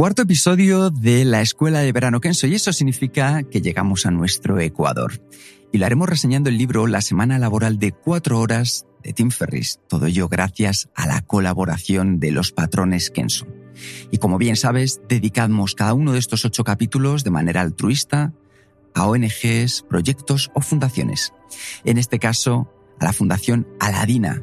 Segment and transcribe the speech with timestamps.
[0.00, 4.58] Cuarto episodio de la Escuela de Verano Kenso, y eso significa que llegamos a nuestro
[4.58, 5.20] Ecuador.
[5.72, 9.78] y lo haremos reseñando el libro La semana laboral de cuatro horas de Tim Ferris.
[9.90, 13.46] Todo ello gracias a la colaboración de los patrones Kenso.
[14.10, 18.32] Y como bien sabes, dedicamos cada uno de estos ocho capítulos de manera altruista
[18.94, 21.34] a ONGs, proyectos o fundaciones.
[21.84, 24.42] En este caso, a la Fundación Aladina,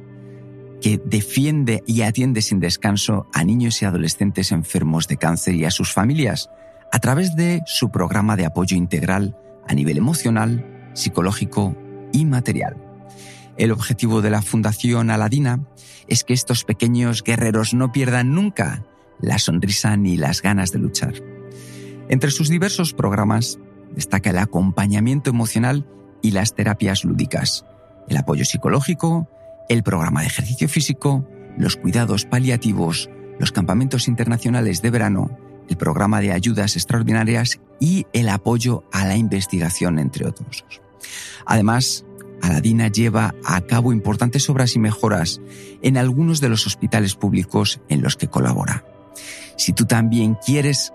[0.81, 5.71] que defiende y atiende sin descanso a niños y adolescentes enfermos de cáncer y a
[5.71, 6.49] sus familias
[6.91, 11.75] a través de su programa de apoyo integral a nivel emocional, psicológico
[12.13, 12.77] y material.
[13.57, 15.65] El objetivo de la Fundación Aladina
[16.07, 18.85] es que estos pequeños guerreros no pierdan nunca
[19.19, 21.15] la sonrisa ni las ganas de luchar.
[22.07, 23.59] Entre sus diversos programas
[23.95, 25.87] destaca el acompañamiento emocional
[26.21, 27.65] y las terapias lúdicas,
[28.07, 29.27] el apoyo psicológico,
[29.69, 35.37] el programa de ejercicio físico, los cuidados paliativos, los campamentos internacionales de verano,
[35.69, 40.63] el programa de ayudas extraordinarias y el apoyo a la investigación, entre otros.
[41.45, 42.05] Además,
[42.41, 45.41] Aladina lleva a cabo importantes obras y mejoras
[45.81, 48.85] en algunos de los hospitales públicos en los que colabora.
[49.57, 50.93] Si tú también quieres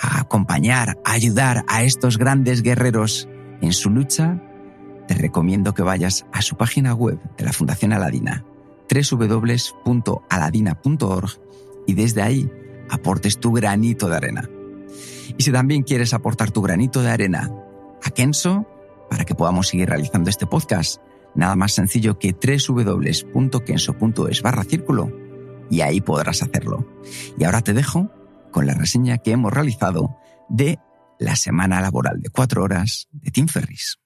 [0.00, 3.28] acompañar, ayudar a estos grandes guerreros
[3.62, 4.40] en su lucha,
[5.06, 8.44] te recomiendo que vayas a su página web de la Fundación Aladina,
[8.90, 11.30] www.aladina.org,
[11.86, 12.50] y desde ahí
[12.90, 14.50] aportes tu granito de arena.
[15.36, 17.50] Y si también quieres aportar tu granito de arena
[18.02, 18.66] a Kenso,
[19.10, 21.00] para que podamos seguir realizando este podcast,
[21.34, 25.12] nada más sencillo que www.kenso.es barra círculo
[25.70, 26.86] y ahí podrás hacerlo.
[27.38, 28.10] Y ahora te dejo
[28.50, 30.16] con la reseña que hemos realizado
[30.48, 30.78] de
[31.18, 33.98] la semana laboral de cuatro horas de Tim Ferris.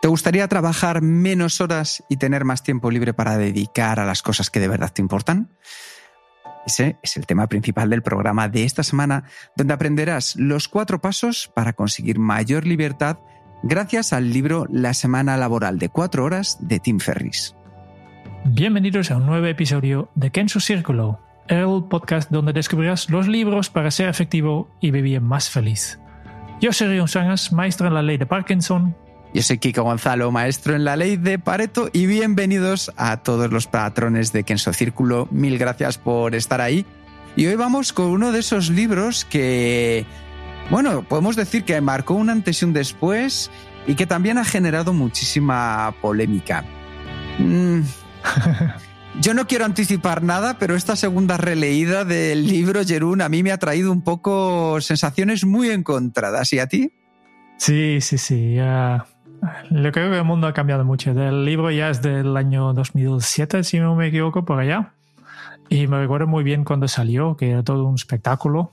[0.00, 4.48] ¿Te gustaría trabajar menos horas y tener más tiempo libre para dedicar a las cosas
[4.48, 5.50] que de verdad te importan?
[6.66, 9.24] Ese es el tema principal del programa de esta semana,
[9.56, 13.18] donde aprenderás los cuatro pasos para conseguir mayor libertad
[13.64, 17.56] gracias al libro La semana laboral de cuatro horas de Tim Ferris.
[18.44, 23.90] Bienvenidos a un nuevo episodio de Kenzo Círculo, el podcast donde descubrirás los libros para
[23.90, 25.98] ser efectivo y vivir más feliz.
[26.60, 28.94] Yo soy Rion Sangas, maestro en la ley de Parkinson,
[29.38, 33.68] yo soy Kiko Gonzalo, maestro en la ley de Pareto, y bienvenidos a todos los
[33.68, 35.28] patrones de Kenso Círculo.
[35.30, 36.84] Mil gracias por estar ahí.
[37.36, 40.04] Y hoy vamos con uno de esos libros que,
[40.70, 43.48] bueno, podemos decir que marcó un antes y un después
[43.86, 46.64] y que también ha generado muchísima polémica.
[47.38, 47.82] Mm.
[49.20, 53.52] Yo no quiero anticipar nada, pero esta segunda releída del libro Jerún a mí me
[53.52, 56.52] ha traído un poco sensaciones muy encontradas.
[56.52, 56.90] ¿Y a ti?
[57.56, 58.54] Sí, sí, sí.
[58.54, 59.06] Ya
[59.70, 61.10] yo creo que el mundo ha cambiado mucho.
[61.10, 64.92] El libro ya es del año 2007, si no me equivoco, por allá.
[65.68, 68.72] Y me recuerdo muy bien cuando salió, que era todo un espectáculo.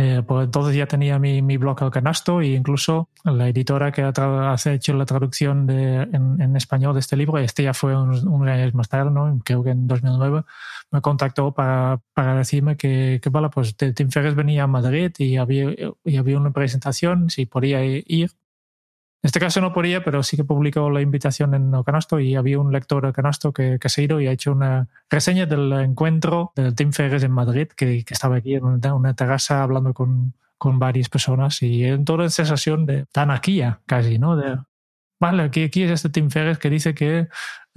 [0.00, 4.02] Eh, pues entonces ya tenía mi, mi, blog al canasto e incluso la editora que
[4.02, 8.48] ha, hecho la traducción de, en, español de este libro, este ya fue un, un
[8.48, 9.40] año más tarde, ¿no?
[9.44, 10.44] creo que en 2009,
[10.92, 15.36] me contactó para, para decirme que, que vale, pues Tim Ferriss venía a Madrid y
[15.36, 18.30] había, y había una presentación, si podía ir
[19.20, 22.60] en este caso no podía, pero sí que publicó la invitación en Ocanasto y había
[22.60, 25.72] un lector de Ocanasto que, que se ha ido y ha hecho una reseña del
[25.72, 29.92] encuentro del Team Ferres en Madrid, que, que estaba aquí en una, una terraza hablando
[29.92, 34.36] con, con, varias personas y en toda esa sensación de tan aquí casi, ¿no?
[34.36, 34.56] De,
[35.18, 37.26] vale, aquí, aquí es este Tim Ferriss que dice que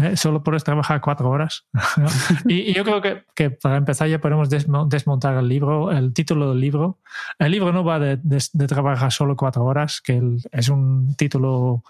[0.02, 1.66] eh, solo puedes trabajar cuatro horas.
[2.46, 6.60] y, yo creo que, que, para empezar ya podemos desmontar el libro, el título del
[6.60, 7.00] libro.
[7.40, 10.22] El libro no va de, de, trabajar solo cuatro horas, que
[10.52, 11.84] es un título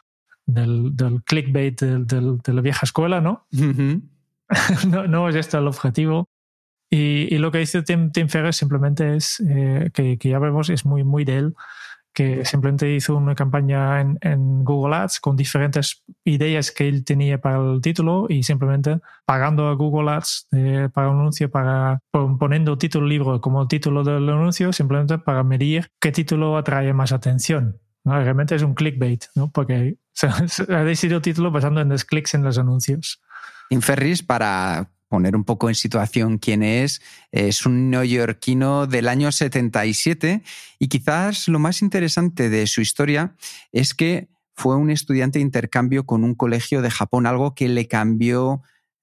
[0.46, 3.46] del, del clickbait del, de la vieja escuela, ¿no?
[4.88, 6.28] no, no es este el objetivo.
[6.90, 10.70] Y, y, lo que dice Tim, Tim Ferriss simplemente es eh, que, que, ya vemos,
[10.70, 11.56] es muy, muy de él,
[12.14, 17.58] que simplemente hizo una campaña en, Google Ads con diferentes ideas que él tenía para
[17.58, 23.08] el título y simplemente pagando a Google Ads eh, para un anuncio, para poniendo título
[23.08, 27.80] libro como título del anuncio, simplemente para medir qué título atrae más atención.
[28.04, 29.52] Realmente es un clickbait, ¿no?
[29.52, 29.98] porque
[30.70, 33.22] ha decidido título basando en los clics en los anuncios.
[33.70, 37.02] Inferris, para poner un poco en situación quién es,
[37.34, 40.42] es un neoyorquino del año 77
[40.80, 43.36] y quizás lo más interesante de su historia
[43.74, 47.90] es que fue un estudiante de intercambio con un colegio de Japón, algo que le
[47.90, 48.62] cambió,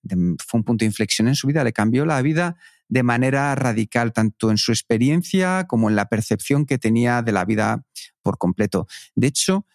[0.08, 2.56] fue un punto de inflexión en su vida, le cambió la vida
[2.88, 7.44] de manera radical, tanto en su experiencia como en la percepción que tenía de la
[7.44, 7.84] vida
[8.22, 8.87] por completo.
[9.14, 9.66] De hecho,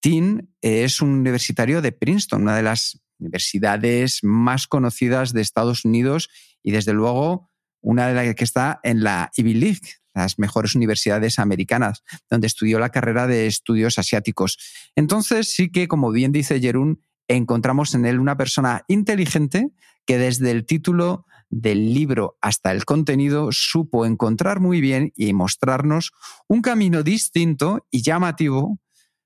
[0.00, 6.28] Tim es un universitario de Princeton, una de las universidades más conocidas de Estados Unidos
[6.62, 7.50] y desde luego
[7.80, 9.80] una de las que está en la Ivy League,
[10.14, 14.58] las mejores universidades americanas, donde estudió la carrera de estudios asiáticos.
[14.96, 19.70] Entonces sí que, como bien dice Jerún, encontramos en él una persona inteligente
[20.04, 26.12] que desde el título del libro hasta el contenido supo encontrar muy bien y mostrarnos
[26.48, 28.78] un camino distinto y llamativo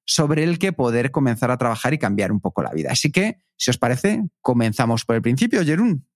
[0.05, 2.91] sobre el que poder comenzar a trabajar y cambiar un poco la vida.
[2.93, 6.07] Así que, si os parece, comenzamos por el principio, Jerún.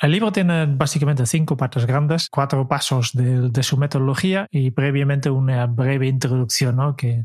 [0.00, 5.66] El libro tiene básicamente cinco partes grandes, cuatro pasos de, su metodología y previamente una
[5.66, 6.96] breve introducción ¿no?
[6.96, 7.24] que,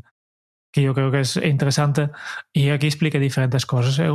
[0.72, 2.10] que yo creo que es interesante.
[2.52, 3.98] Y aquí explica diferentes cosas.
[3.98, 4.08] Eh,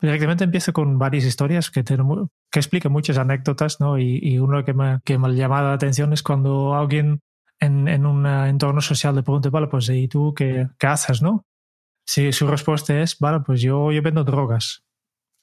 [0.00, 2.04] directamente empieza con varias historias que, tiene,
[2.50, 3.98] que explica muchas anécdotas, ¿no?
[3.98, 7.20] Y, y uno que me, que me llama la atención es cuando alguien
[7.60, 11.46] en, en un entorno social le pregunta, vale, pues ¿y tú qué, qué haces, no?
[12.06, 14.82] Si su respuesta es, vale, pues yo, yo vendo drogas.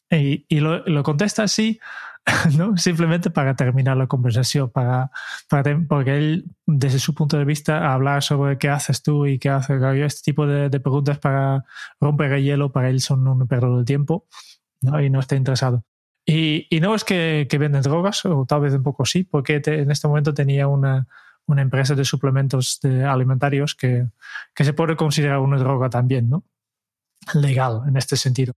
[0.10, 1.80] Y, y lo, lo, contesta así,
[2.58, 2.76] ¿no?
[2.78, 5.12] Simplemente para terminar la conversación, para,
[5.50, 9.50] para, porque él, desde su punto de vista, hablar sobre qué haces tú y qué
[9.50, 11.66] haces, este tipo de, de preguntas para
[12.00, 14.28] romper el hielo, para él son un pérdida de tiempo,
[14.82, 15.02] ¿no?
[15.02, 15.84] Y no está interesado.
[16.26, 19.60] Y, y no es que, que, venden drogas, o tal vez un poco sí, porque
[19.62, 21.08] te, en este momento tenía una,
[21.48, 24.08] una empresa de suplementos de alimentarios que,
[24.54, 26.44] que se puede considerar una droga también, ¿no?
[27.34, 28.54] Legal en este sentido.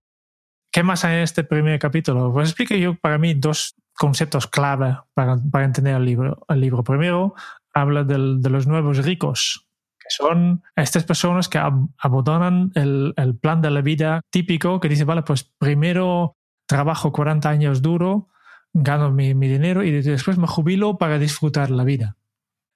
[0.71, 2.31] ¿Qué más hay en este primer capítulo?
[2.31, 6.45] Pues explico yo para mí dos conceptos clave para, para entender el libro.
[6.47, 7.35] El libro primero
[7.73, 9.67] habla del, de los nuevos ricos,
[9.99, 11.59] que son estas personas que
[11.97, 16.35] abandonan el, el, plan de la vida típico que dice, vale, pues primero
[16.67, 18.29] trabajo 40 años duro,
[18.73, 22.15] gano mi, mi dinero y después me jubilo para disfrutar la vida.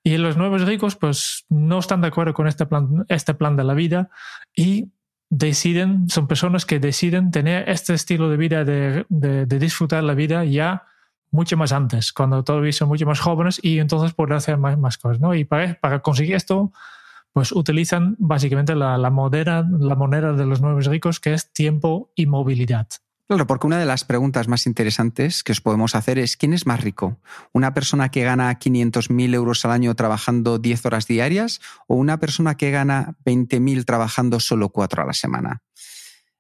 [0.06, 3.64] Y los nuevos ricos pues no están de acuerdo con este plan, este plan de
[3.64, 4.12] la vida
[4.56, 4.92] y
[5.32, 10.14] deciden, son personas que deciden tener este estilo de vida, de, de, de disfrutar la
[10.14, 10.84] vida ya
[11.32, 15.00] mucho más antes, cuando todavía son mucho más jóvenes y entonces pueden hacer más, más
[15.00, 15.20] cosas.
[15.20, 15.34] ¿no?
[15.34, 16.72] Y para, para conseguir esto,
[17.34, 22.12] pues utilizan básicamente la, la, moneda, la moneda de los nuevos ricos, que es tiempo
[22.14, 22.88] y movilidad.
[23.28, 26.68] Claro, porque una de las preguntas más interesantes que os podemos hacer es ¿quién es
[26.68, 27.20] más rico?
[27.54, 32.56] ¿Una persona que gana 500.000 euros al año trabajando 10 horas diarias o una persona
[32.56, 35.64] que gana 20.000 trabajando solo 4 a la semana?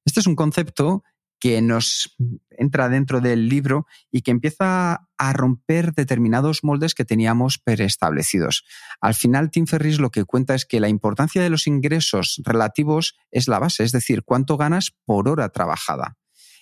[0.05, 1.03] Este es un concepto
[1.39, 2.15] que nos
[2.51, 8.63] entra dentro del libro y que empieza a romper determinados moldes que teníamos preestablecidos.
[9.01, 13.17] Al final, Tim Ferris lo que cuenta es que la importancia de los ingresos relativos
[13.31, 16.15] es la base, es decir, cuánto ganas por hora trabajada.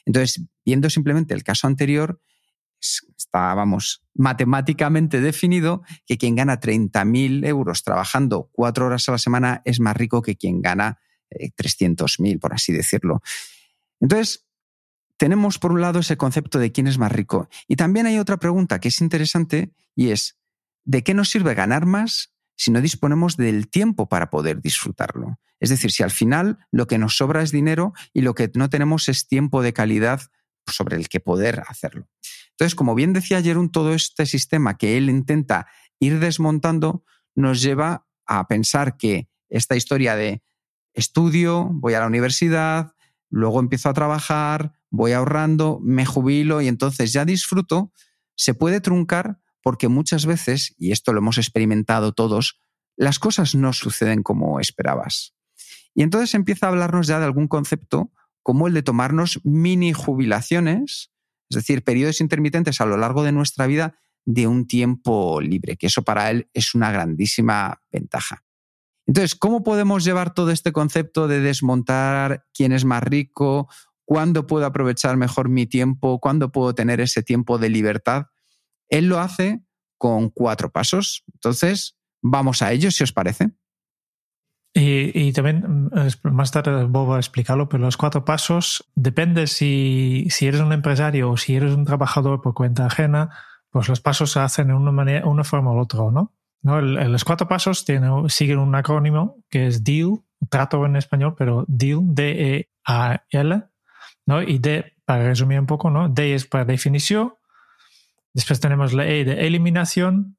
[0.06, 2.22] Entonces, viendo simplemente el caso anterior,
[2.80, 9.62] está, vamos, matemáticamente definido que quien gana 30.000 euros trabajando cuatro horas a la semana
[9.66, 13.22] es más rico que quien gana eh, 300.000, por así decirlo.
[14.00, 14.46] Entonces,
[15.18, 17.48] tenemos por un lado ese concepto de quién es más rico.
[17.68, 20.38] Y también hay otra pregunta que es interesante y es,
[20.84, 25.40] ¿de qué nos sirve ganar más si no disponemos del tiempo para poder disfrutarlo.
[25.60, 28.70] Es decir, si al final lo que nos sobra es dinero y lo que no
[28.70, 30.22] tenemos es tiempo de calidad
[30.68, 32.08] sobre el que poder hacerlo.
[32.52, 35.68] Entonces, como bien decía Jerón, todo este sistema que él intenta
[36.00, 37.04] ir desmontando
[37.36, 40.44] nos lleva a pensar que esta historia de
[40.94, 42.94] estudio, voy a la universidad,
[43.30, 47.92] luego empiezo a trabajar, voy ahorrando, me jubilo y entonces ya disfruto,
[48.36, 52.60] se puede truncar porque muchas veces, y esto lo hemos experimentado todos,
[52.96, 55.34] las cosas no suceden como esperabas.
[55.96, 58.12] Y entonces empieza a hablarnos ya de algún concepto
[58.44, 61.12] como el de tomarnos mini jubilaciones,
[61.50, 65.88] es decir, periodos intermitentes a lo largo de nuestra vida de un tiempo libre, que
[65.88, 68.44] eso para él es una grandísima ventaja.
[69.06, 73.70] Entonces, ¿cómo podemos llevar todo este concepto de desmontar quién es más rico,
[74.06, 78.28] cuándo puedo aprovechar mejor mi tiempo, cuándo puedo tener ese tiempo de libertad?
[78.90, 79.62] Él lo hace
[79.98, 81.24] con cuatro pasos.
[81.34, 83.52] Entonces, vamos a ello, si os parece.
[84.76, 90.48] Y, también, mm, más tarde voy a explicarlo, pero los cuatro pasos, depende si, si
[90.48, 93.30] eres un empresario o si eres un trabajador por cuenta ajena,
[93.70, 96.34] pues los pasos se hacen de una, manera, una forma u otra, ¿no?
[96.64, 96.82] ¿no?
[96.82, 97.86] los cuatro pasos
[98.30, 103.64] siguen un acrónimo que es DEAL, trato en español, pero DEAL, D-E-A-L,
[104.26, 104.42] ¿no?
[104.42, 106.10] Y D, para resumir un poco, ¿no?
[106.10, 107.34] D es para definición,
[108.34, 110.38] después tenemos la E de eliminación,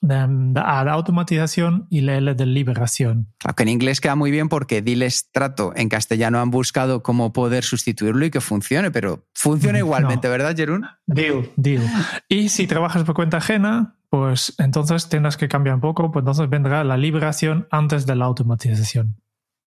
[0.00, 3.32] de, A de automatización y la L de liberación.
[3.38, 5.72] Claro, que en inglés queda muy bien porque diles trato.
[5.76, 10.86] En castellano han buscado cómo poder sustituirlo y que funcione, pero funciona igualmente, ¿verdad, Jerún?
[11.06, 11.82] Deal, deal.
[12.28, 16.48] Y si trabajas por cuenta ajena, pues entonces tendrás que cambiar un poco, pues entonces
[16.48, 19.20] vendrá la liberación antes de la automatización.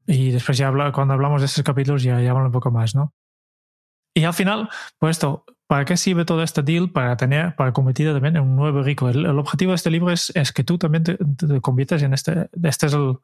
[0.06, 3.14] Y después ya cuando hablamos de estos capítulos ya, ya un poco más, ¿no?
[4.14, 6.90] Y al final, pues esto, ¿para qué sirve todo este deal?
[6.90, 9.10] Para tener, para convertir también en un nuevo rico.
[9.10, 11.18] El, objetivo de este libro es, es que tú también te,
[11.62, 13.18] conviertas en este, este es el,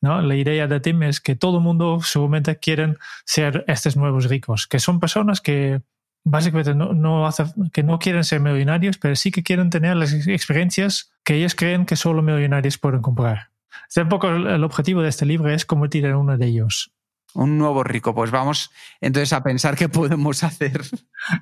[0.00, 0.22] ¿no?
[0.22, 4.66] La idea de Tim es que todo el mundo seguramente quieren ser estos nuevos ricos,
[4.66, 5.82] que son personas que
[6.24, 10.12] básicamente no, no hace, que no quieren ser millonarios, pero sí que quieren tener las
[10.12, 13.50] experiencias que ellos creen que solo millonarios pueden comprar.
[13.96, 16.92] Un poco el, objetivo de este libro es convertir en uno de ellos.
[17.38, 18.16] Un nuevo rico.
[18.16, 20.82] Pues vamos entonces a pensar qué podemos hacer.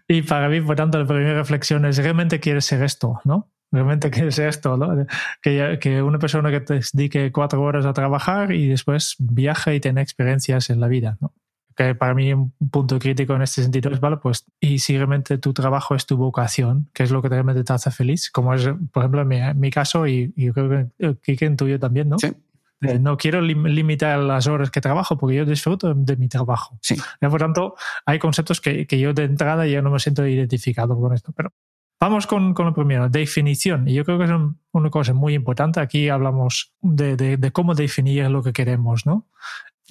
[0.07, 3.21] Y para mí, por tanto, la primera reflexión es, ¿realmente quieres ser esto?
[3.25, 3.51] ¿no?
[3.73, 4.77] ¿Realmente quieres ser esto?
[4.77, 5.07] ¿no?
[5.41, 9.81] Que, que una persona que te dedique cuatro horas a trabajar y después viaje y
[9.81, 11.17] tenga experiencias en la vida.
[11.21, 11.33] ¿no?
[11.77, 15.37] que para mí un punto crítico en este sentido es, vale, pues, y si realmente
[15.37, 18.67] tu trabajo es tu vocación, que es lo que realmente te hace feliz, como es,
[18.93, 22.19] por ejemplo, en mi, caso, y, yo creo que en tuyo también, ¿no?
[22.19, 22.33] Sí.
[22.81, 26.79] No quiero limitar las horas que trabajo porque yo disfruto de mi trabajo.
[26.83, 26.97] Sí.
[27.21, 31.13] Por tanto, hay conceptos que, que, yo de entrada ya no me siento identificado con
[31.15, 31.33] esto.
[31.33, 31.53] Pero
[32.01, 33.89] vamos con, con lo primero, definición.
[33.89, 34.31] Y yo creo que es
[34.73, 35.81] una cosa muy importante.
[35.81, 39.27] Aquí hablamos de, de, de, cómo definir lo que queremos, ¿no?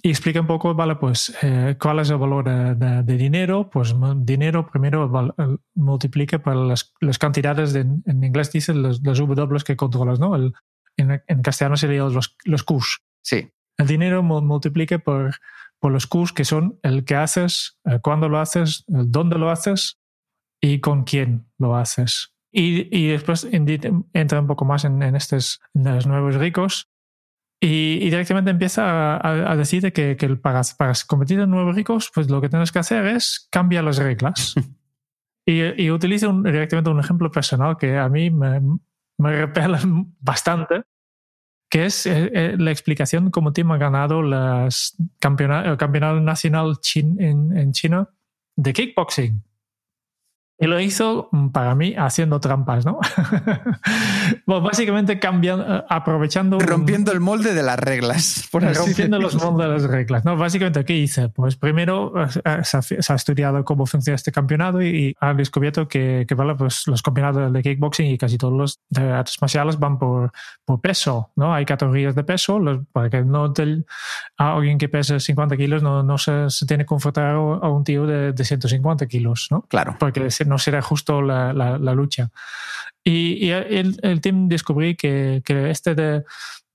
[0.06, 3.70] y explica un poco, vale, pues, eh, cuál es el valor de, dinero.
[3.72, 5.10] Pues dinero primero
[5.74, 10.36] multiplica por las, las cantidades, de, en inglés dice los, los W que controlas, ¿no?
[10.36, 10.54] El,
[11.12, 13.02] en, en, castellano serían los, los Qs.
[13.22, 13.52] Sí.
[13.78, 15.36] El dinero multiplica por,
[15.80, 19.50] por los Qs que son el que haces, el cuándo lo haces, el dónde lo
[19.50, 20.00] haces
[20.62, 22.34] y con quién lo haces.
[22.52, 26.90] Y, y después entra un poco más en, en estos los nuevos ricos
[27.62, 32.42] y, directamente empieza a, decir que, que para, para, convertir en nuevos ricos, pues lo
[32.42, 34.54] que tienes que hacer es cambiar las reglas.
[35.46, 38.62] y, y utiliza directamente un ejemplo personal que a mí me,
[39.18, 39.80] me repele
[40.20, 40.84] bastante,
[41.70, 47.58] que es eh, eh, la explicación cómo Tim ha ganado las el campeonato nacional en,
[47.58, 48.10] en China
[48.56, 49.44] de kickboxing.
[50.58, 53.00] Y lo hizo mm, para mí haciendo trampas, ¿no?
[54.46, 56.60] bueno, básicamente cambiando, eh, aprovechando.
[56.60, 58.48] Rompiendo el molde de las reglas.
[58.52, 60.38] Por rompiendo los moldes de las reglas, ¿no?
[60.38, 61.28] Básicamente, ¿qué hice?
[61.28, 66.36] Pues primero eh, se ha, estudiado cómo funciona este campeonato y, ha descubierto que, que
[66.36, 70.32] vale, pues los campeonatos de kickboxing y casi todos los de artes marciales van por,
[70.64, 71.54] por peso, ¿no?
[71.54, 72.60] Hay categorías de peso
[72.94, 73.54] para que no
[74.38, 77.84] a alguien que pese 50 kilos no, no se, se tiene que confrontar a un
[77.84, 79.64] tío de, de 150 kilos, ¿no?
[79.64, 79.96] Claro.
[80.00, 82.32] Porque no será justo la, lucha.
[83.04, 86.24] Y, y el, el, team descubrí que, que este de,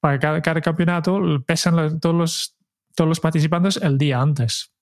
[0.01, 2.57] para cada, cada campeonato pesan todos, los,
[2.95, 4.73] todos los participantes el día antes.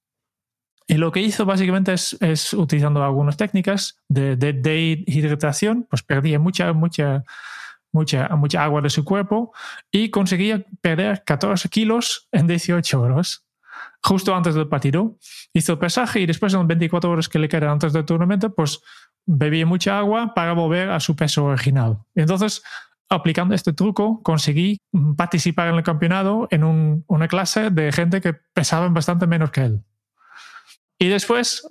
[0.87, 6.03] Y lo que hizo básicamente es, es utilizando algunas técnicas de, de, de, hidratación, pues
[6.03, 7.25] perdía mucha, mucha,
[7.93, 9.53] mucha, mucha agua de su cuerpo
[9.91, 13.48] y conseguía perder 14 kilos en 18 horas
[14.03, 15.17] justo antes del partido,
[15.53, 18.55] hizo el pesaje y después en las 24 horas que le quedan antes del torneo,
[18.55, 18.81] pues
[19.27, 21.99] bebía mucha agua para volver a su peso original.
[22.15, 22.63] Entonces,
[23.09, 24.79] aplicando este truco, conseguí
[25.17, 29.83] participar en el campeonato en una clase de gente que pesaba bastante menos que él.
[30.99, 31.69] Y después,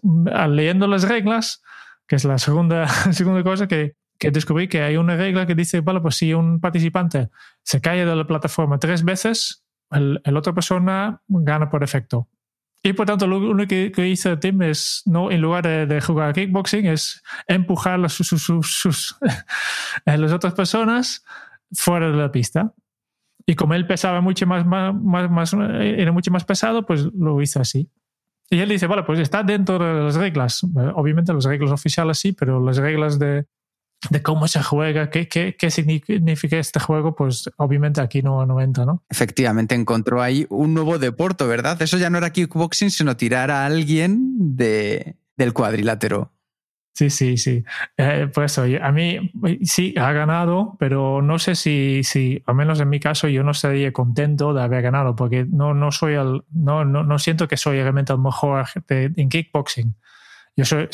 [0.50, 1.62] leyendo las reglas,
[2.07, 5.81] que es la segunda, segunda cosa que, que descubrí que hay una regla que dice,
[5.81, 7.29] bueno, pues si un participante
[7.63, 12.27] se cae de la plataforma tres veces, el, otra persona gana por efecto.
[12.84, 16.34] Y por tanto, lo único que, que hizo Tim es, no, en lugar de, jugar
[16.34, 19.15] kickboxing, es empujar a sus, sus,
[20.06, 21.25] las otras personas
[21.72, 22.74] fuera de la pista.
[23.46, 24.94] Y como él pesaba mucho más, más,
[25.29, 27.89] más, era mucho más pesado, pues lo hizo así.
[28.50, 30.63] Y él dice, vale, pues está dentro de las reglas.
[30.96, 33.46] Obviamente las reglas oficiales sí, pero las reglas de,
[34.10, 38.62] de cómo se juega, qué, qué, qué, significa este juego, pues obviamente aquí no, no
[38.62, 39.04] entra, ¿no?
[39.10, 41.82] Efectivamente, encontró ahí un nuevo deporte, ¿verdad?
[41.82, 46.32] Eso ya no era kickboxing, sino tirar a alguien de, del cuadrilátero.
[46.94, 47.63] Sí, sí, sí.
[47.98, 52.80] Eh, por eso, a mí sí, ha ganado, pero no sé si, si, al menos
[52.80, 56.42] en mi caso, yo no estaría contento de haber ganado, porque no, no soy el,
[56.51, 59.96] no, no, no siento que soy realmente el mejor en kickboxing.
[60.57, 60.89] Yo soy,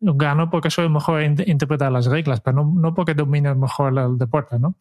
[0.00, 4.18] gano porque soy mejor en interpretar las reglas, pero no, no porque domine mejor el
[4.18, 4.76] deporte, ¿no?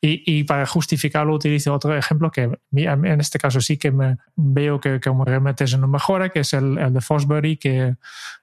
[0.00, 4.80] Y, y, para justificarlo utilizo otro ejemplo que en este caso sí que me veo
[4.80, 7.96] que, que realmente es una mejora, que es el, el de Fosbury, que,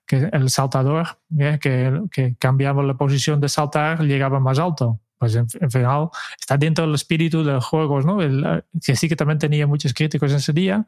[0.06, 1.58] que el saltador, ¿eh?
[1.62, 6.86] que, que cambiaba la posición de saltar, llegaba más alto pues en, final está dentro
[6.86, 8.22] del espíritu de los juegos, ¿no?
[8.22, 10.86] El, que sí que también tenía muchos críticos en ese día,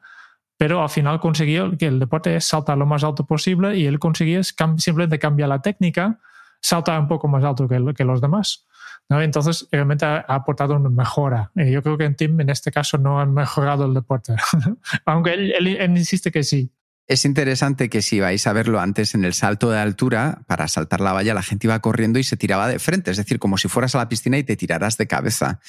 [0.59, 3.97] pero al final consiguió que el deporte es saltar lo más alto posible y él
[3.97, 6.19] consiguió simplemente cambiar la técnica,
[6.59, 8.67] saltar un poco más alto que, los demás.
[9.07, 9.21] ¿no?
[9.21, 11.49] Entonces, realmente ha, aportado una mejora.
[11.55, 14.35] Y yo creo que en Tim, en este caso, no han mejorado el deporte,
[15.05, 16.69] aunque él insiste que sí.
[17.07, 20.99] Es interesante que si vais a verlo antes en el salto de altura, para saltar
[20.99, 23.69] la valla, la gente iba corriendo y se tiraba de frente, es decir, como si
[23.69, 25.61] fueras a la piscina y te tiraras de cabeza.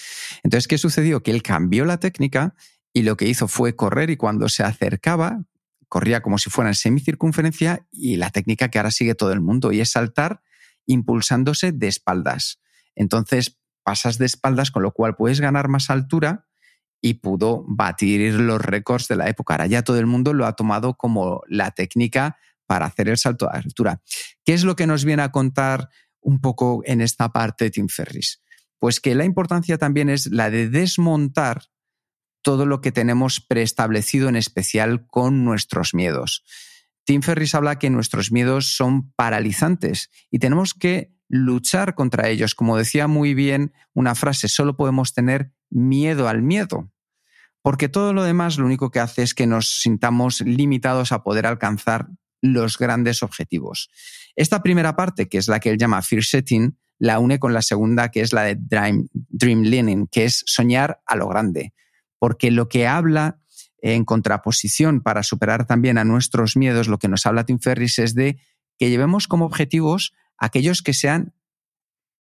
[0.42, 1.22] Entonces, ¿qué sucedió?
[1.22, 2.56] Que él cambió la técnica
[2.92, 5.44] y lo que hizo fue correr y cuando se acercaba,
[5.88, 9.72] corría como si fuera en semicircunferencia y la técnica que ahora sigue todo el mundo
[9.72, 10.42] y es saltar
[10.86, 12.60] impulsándose de espaldas.
[12.94, 16.46] Entonces, pasas de espaldas, con lo cual puedes ganar más altura
[17.00, 19.54] y pudo batir los récords de la época.
[19.54, 23.46] Ahora ya todo el mundo lo ha tomado como la técnica para hacer el salto
[23.46, 24.02] de altura.
[24.44, 25.88] ¿Qué es lo que nos viene a contar
[26.20, 28.42] un poco en esta parte Tim Ferris?
[28.78, 31.64] Pues que la importancia también es la de desmontar
[32.42, 36.44] todo lo que tenemos preestablecido, en especial con nuestros miedos.
[37.04, 42.54] Tim Ferris habla que nuestros miedos son paralizantes y tenemos que luchar contra ellos.
[42.54, 46.90] Como decía muy bien una frase, solo podemos tener miedo al miedo.
[47.62, 51.46] Porque todo lo demás lo único que hace es que nos sintamos limitados a poder
[51.46, 52.08] alcanzar
[52.40, 53.90] los grandes objetivos.
[54.34, 57.62] Esta primera parte, que es la que él llama fear setting, la une con la
[57.62, 61.74] segunda, que es la de dream, dream que es soñar a lo grande.
[62.20, 63.40] Porque lo que habla
[63.82, 68.14] en contraposición para superar también a nuestros miedos, lo que nos habla Tim Ferris es
[68.14, 68.38] de
[68.78, 71.34] que llevemos como objetivos aquellos que sean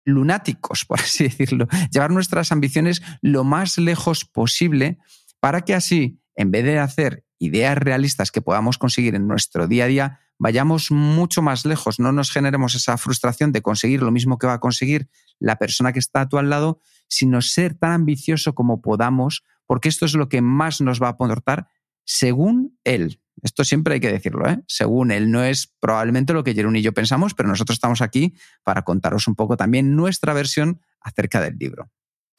[0.05, 4.99] lunáticos, por así decirlo, llevar nuestras ambiciones lo más lejos posible
[5.39, 9.85] para que así, en vez de hacer ideas realistas que podamos conseguir en nuestro día
[9.85, 14.37] a día, vayamos mucho más lejos, no nos generemos esa frustración de conseguir lo mismo
[14.37, 17.91] que va a conseguir la persona que está a tu al lado, sino ser tan
[17.91, 21.67] ambicioso como podamos, porque esto es lo que más nos va a aportar
[22.03, 23.19] según él.
[23.41, 24.63] Esto siempre hay que decirlo, ¿eh?
[24.67, 25.29] según él.
[25.31, 29.27] No es probablemente lo que Jerón y yo pensamos, pero nosotros estamos aquí para contaros
[29.27, 31.89] un poco también nuestra versión acerca del libro.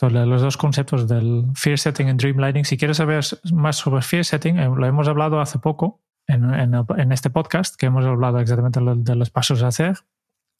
[0.01, 2.65] Los dos conceptos del fear setting y dream lighting.
[2.65, 7.31] Si quieres saber más sobre fear setting, eh, lo hemos hablado hace poco en, este
[7.31, 9.97] podcast, que hemos hablado exactamente de los pasos a hacer.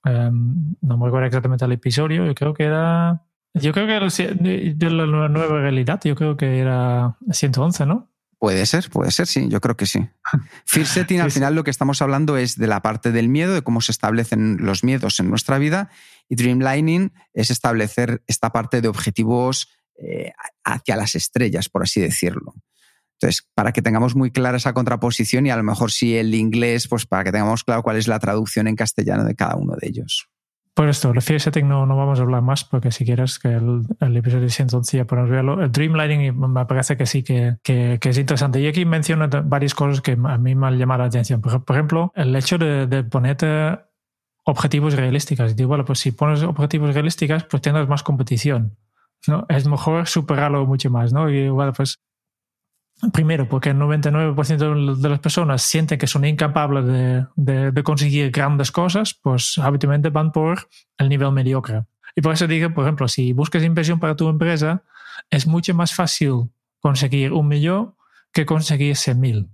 [0.05, 3.25] Em, no me acuerdo exactamente el episodio, yo creo que era.
[3.61, 8.11] Yo creo que era de la nueva realidad, yo creo que era 111, ¿no?
[8.39, 10.07] Puede ser, puede ser, sí, yo creo que sí.
[10.67, 13.63] Fear setting, al final, lo que estamos hablando es de la parte del miedo, de
[13.63, 15.89] cómo se establecen los miedos en nuestra vida,
[16.29, 20.33] y Dreamlining es establecer esta parte de objetivos eh,
[20.65, 22.55] hacia las estrellas, por así decirlo.
[23.19, 26.87] Entonces, para que tengamos muy clara esa contraposición y a lo mejor si el inglés,
[26.89, 29.89] pues para que tengamos claro cuál es la traducción en castellano de cada uno de
[29.89, 30.29] ellos.
[30.77, 33.87] Por esto, el setting no, no vamos a hablar más porque si quieres que el,
[33.99, 35.63] el episodio 111 ya podemos verlo.
[35.63, 38.61] El dreamlighting me parece que sí que, que, es interesante.
[38.61, 41.41] Y aquí menciono varias cosas que a mí me han llamado la atención.
[41.41, 43.79] Por, ejemplo, el hecho de, de ponerte
[44.45, 45.53] objetivos realísticos.
[45.53, 48.77] Y digo, bueno, pues si pones objetivos realísticos, pues tendrás más competición.
[49.27, 49.47] ¿no?
[49.49, 51.31] Es mejor superarlo mucho más, ¿no?
[51.31, 52.01] Y bueno, pues
[53.13, 58.73] Primero, porque el 99% de las personas sienten que son incapaces de, de, conseguir grandes
[58.73, 61.85] cosas, pues habitualmente van por el nivel mediocre.
[62.15, 64.83] Y por eso digo, por ejemplo, si buscas inversión para tu empresa,
[65.29, 67.95] es mucho más fácil conseguir un millón
[68.33, 69.51] que conseguir 100 mil.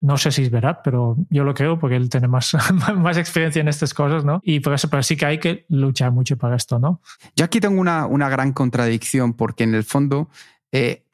[0.00, 2.56] No sé si es verdad, pero yo lo creo porque él tiene más,
[2.96, 4.40] más experiencia en estas cosas, ¿no?
[4.42, 7.02] Y por eso, pero sí que hay que luchar mucho para esto, ¿no?
[7.36, 10.30] Yo aquí tengo una, una gran contradicción porque en el fondo
[10.72, 11.04] eh,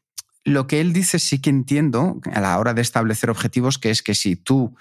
[0.46, 4.00] lo que él dice sí que entiendo a la hora de establecer objetivos, que es
[4.00, 4.76] que si tú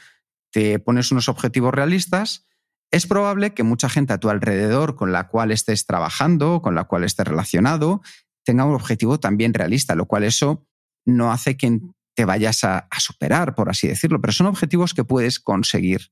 [0.52, 2.46] te pones unos objetivos realistas,
[2.92, 6.84] es probable que mucha gente a tu alrededor con la cual estés trabajando, con la
[6.84, 8.04] cual estés relacionado,
[8.44, 10.68] tenga un objetivo también realista, lo cual eso
[11.04, 11.82] no hace que
[12.14, 16.12] te vayas a, a superar, por así decirlo, pero son objetivos que puedes conseguir.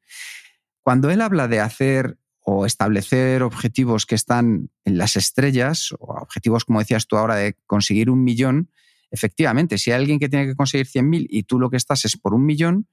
[0.82, 6.66] Cuando él habla de hacer o establecer objetivos que están en las estrellas, o objetivos,
[6.66, 8.72] como decías tú ahora, de conseguir un millón,
[9.13, 12.17] efectivamente, si hay alguien que tiene que conseguir 100.000 y tú lo que estás es
[12.17, 12.88] por un millón,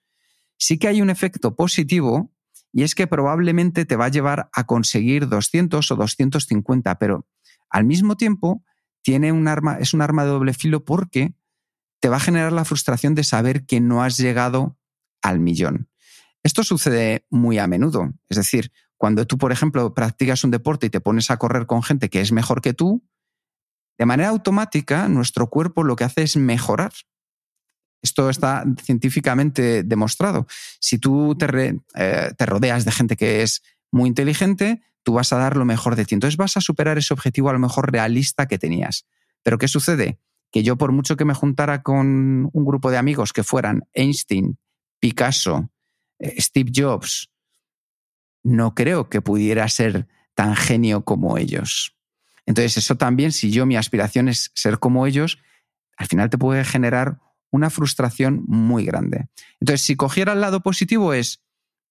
[0.59, 2.31] sí que hay un efecto positivo
[2.73, 7.27] y es que probablemente te va a llevar a conseguir 200 o 250, pero
[7.71, 8.63] al mismo tiempo
[9.03, 11.35] tiene un arma, es un arma de doble filo porque
[12.01, 14.79] te va a generar la frustración de saber que no has llegado
[15.23, 15.89] al millón.
[16.43, 18.13] Esto sucede muy a menudo.
[18.29, 21.83] Es decir, cuando tú, por ejemplo, practicas un deporte y te pones a correr con
[21.83, 23.03] gente que es mejor que tú,
[24.01, 26.91] de manera automática nuestro cuerpo lo que hace es mejorar.
[28.01, 30.47] Esto está científicamente demostrado.
[30.81, 35.37] Si tú te, eh, te rodeas de gente que es muy inteligente, tú vas a
[35.37, 36.15] dar lo mejor de ti.
[36.15, 39.05] Entonces vas a superar ese objetivo a lo mejor realista que tenías.
[39.43, 40.19] Pero ¿qué sucede?
[40.51, 44.57] Que yo por mucho que me juntara con un grupo de amigos que fueran Einstein,
[44.99, 45.69] Picasso,
[46.19, 47.29] eh, Steve Jobs,
[48.45, 52.00] no creo que pudiera ser tan genio como ellos.
[52.47, 55.39] Entonces eso también, si yo mi aspiración es ser como ellos,
[55.97, 57.19] al final te puede generar
[57.51, 59.29] una frustración muy grande.
[59.61, 61.43] Entonces, si cogiera el lado positivo es,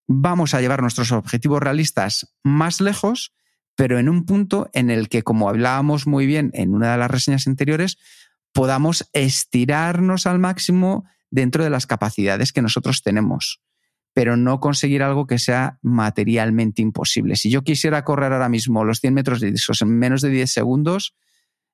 [0.07, 3.33] vamos a llevar nuestros objetivos realistas más lejos,
[3.75, 7.11] pero en un punto en el que, como hablábamos muy bien en una de las
[7.11, 7.97] reseñas anteriores,
[8.51, 13.61] podamos estirarnos al máximo dentro de las capacidades que nosotros tenemos,
[14.19, 17.37] pero no conseguir algo que sea materialmente imposible.
[17.37, 20.51] Si yo quisiera correr ahora mismo los 100 metros de discos en menos de 10
[20.51, 21.15] segundos,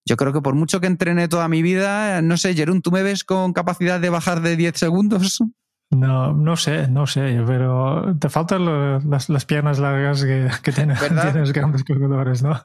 [0.05, 3.01] yo creo que por mucho que entrene toda mi vida, no sé, Jerón, ¿tú me
[3.01, 5.43] ves con capacidad de bajar de 10 segundos?
[5.89, 10.99] No, no sé, no sé, pero te faltan las, piernas largas que, que tienes,
[11.31, 12.61] tienes grandes corredores, ¿no?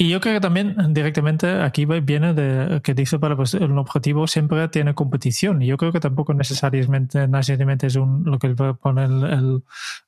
[0.00, 4.26] Y yo creo que también directamente aquí viene de que dice para pues el objetivo
[4.26, 5.60] siempre tiene competición.
[5.60, 9.62] Y yo creo que tampoco necesariamente, necesariamente es un, lo que pone el,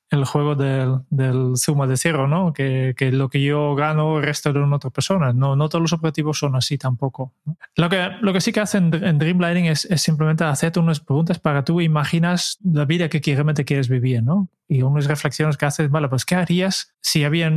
[0.09, 2.55] el, juego del, del, suma de cero, ¿no?
[2.55, 5.35] Que, que, lo que yo gano el resto de una otra persona.
[5.35, 7.35] No, no todos los objetivos son así tampoco.
[7.77, 11.39] Lo, que, lo que sí que hacen en, Dreamlining es, es, simplemente hacerte unas preguntas
[11.39, 14.49] para tú imaginas la vida que realmente quieres vivir, ¿no?
[14.69, 17.53] Y unas reflexiones que haces, vale, pues ¿qué harías si había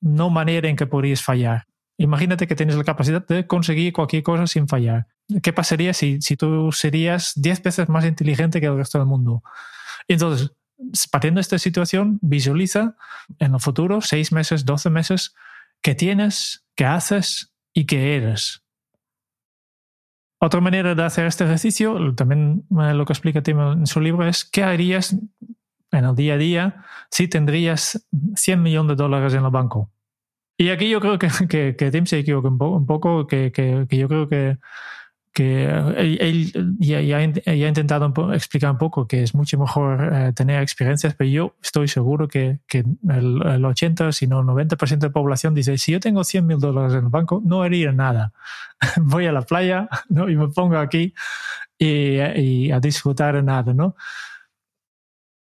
[0.00, 1.68] no manera en que podrías fallar?
[1.98, 5.06] Imagínate que tienes la capacidad de conseguir cualquier cosa sin fallar.
[5.42, 9.42] ¿Qué pasaría si, si tú serías 10 veces más inteligente que el resto del mundo?
[10.06, 10.52] Entonces,
[11.10, 12.96] partiendo de esta situación, visualiza
[13.38, 15.34] en el futuro, 6 meses, 12 meses,
[15.80, 18.62] qué tienes, qué haces y qué eres.
[20.38, 24.26] Otra manera de hacer este ejercicio, también eh, lo que explica Tim en su libro,
[24.28, 25.16] es qué harías
[25.92, 29.90] en el día a día si tendrías 100 millones de dólares en el banco.
[30.58, 33.52] Y aquí yo creo que, que, que Tim se equivoca un, poco, un poco que,
[33.52, 34.58] que, yo creo que,
[35.34, 40.62] que él, ya, ya, ha intentado explicar un poco que es mucho mejor eh, tener
[40.62, 45.12] experiencias, pero yo estoy seguro que, el, el, 80, si no el 90% de la
[45.12, 48.32] población dice, si yo tengo 100 mil dólares en el banco, no haría nada.
[48.96, 50.30] Voy a la playa ¿no?
[50.30, 51.12] y me pongo aquí
[51.78, 53.94] y, y a disfrutar nada, ¿no?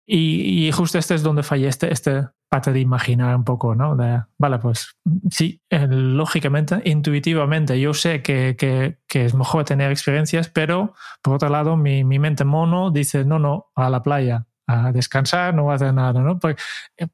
[0.06, 3.96] Y, y, justo este es donde falla este, este parte de imaginar un poco, ¿no?
[3.96, 4.94] De, vale, pues
[5.30, 11.48] sí, lógicamente, intuitivamente, yo sé que, que, que, es mejor tener experiencias, pero por otro
[11.48, 15.76] lado, mi, mi mente mono dice, no, no, a la playa, a descansar, no a
[15.76, 16.38] hacer nada, ¿no?
[16.38, 16.60] Porque,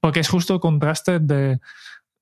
[0.00, 1.60] porque es justo el contraste de,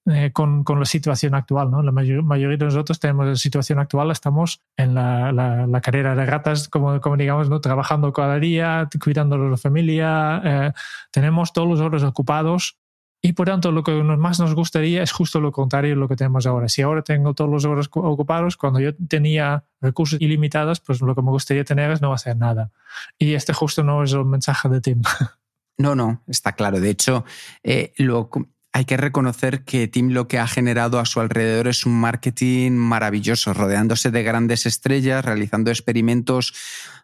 [0.09, 1.71] eh, con, con, la situación actual.
[1.71, 1.83] ¿no?
[1.83, 6.69] La mayoría de nosotros tenemos la situación actual, estamos en la, la, carrera de ratas,
[6.69, 7.63] como, como, digamos, ¿no?
[7.63, 10.73] trabajando cada día, cuidando de la familia, eh,
[11.11, 12.77] tenemos todos los horas ocupados.
[13.23, 16.17] Y por tanto, lo que más nos gustaría es justo lo contrario de lo que
[16.17, 16.69] tenemos ahora.
[16.69, 21.23] Si ahora tengo todos los horas ocupados, cuando yo tenía recursos ilimitados, pues lo que
[21.23, 22.71] me gustaría tener es no hacer nada.
[23.19, 25.03] Y este justo no es el mensaje de Tim.
[25.79, 26.81] No, no, está claro.
[26.81, 27.27] De hecho,
[27.63, 28.31] eh, lo,
[28.77, 32.73] hay que reconocer que Tim lo que ha generado a su alrededor es un marketing
[32.73, 36.55] maravilloso, rodeándose de grandes estrellas, realizando experimentos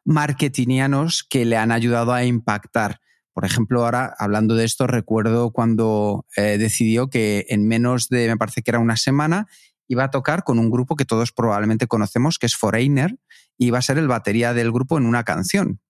[0.04, 3.00] marketingianos que le han ayudado a impactar.
[3.32, 8.36] Por ejemplo, ahora hablando de esto, recuerdo cuando eh, decidió que en menos de, me
[8.36, 9.46] parece que era una semana,
[9.88, 13.18] iba a tocar con un grupo que todos probablemente conocemos, que es Foreigner,
[13.58, 15.80] y iba a ser el batería del grupo en una canción.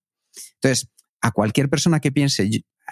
[0.55, 0.88] Entonces,
[1.20, 2.48] a cualquier persona que piense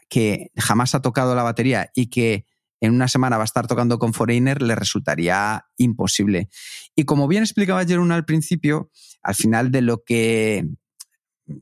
[0.08, 2.46] que jamás ha tocado la batería y que
[2.80, 6.48] en una semana va a estar tocando con Foreigner, le resultaría imposible.
[6.94, 8.90] Y como bien explicaba Jerón al principio,
[9.22, 10.66] al final de lo que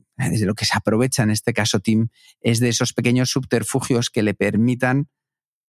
[0.17, 2.09] desde lo que se aprovecha en este caso Tim
[2.41, 5.09] es de esos pequeños subterfugios que le permitan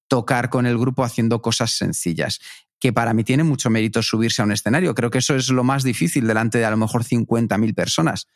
[0.09, 2.41] tocar con el grupo haciendo cosas sencillas
[2.81, 4.95] que para mí tiene mucho mérito subirse a un escenario.
[4.95, 8.27] Creo que eso es lo más difícil delante de a lo mejor 50.000 personas.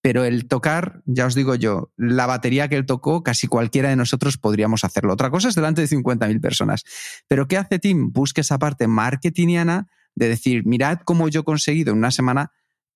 [0.00, 3.96] Pero el tocar, ya os digo yo, la batería que él tocó, casi cualquiera de
[3.96, 5.12] nosotros podríamos hacerlo.
[5.12, 6.84] Otra cosa es delante de 50.000 personas.
[7.28, 8.10] Pero ¿qué hace Tim?
[8.12, 12.50] Busca esa parte marketingiana de decir, mirad cómo yo he conseguido en una semana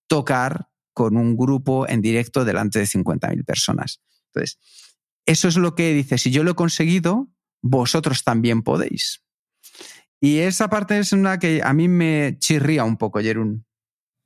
[0.08, 4.00] tocar con un grupo en directo delante de 50.000 personas.
[4.28, 4.58] Entonces,
[5.26, 7.28] eso es lo que dice, si yo lo he conseguido,
[7.60, 9.22] vosotros también podéis.
[10.22, 13.66] Y esa parte es una que a mí me chirría un poco, Jerún.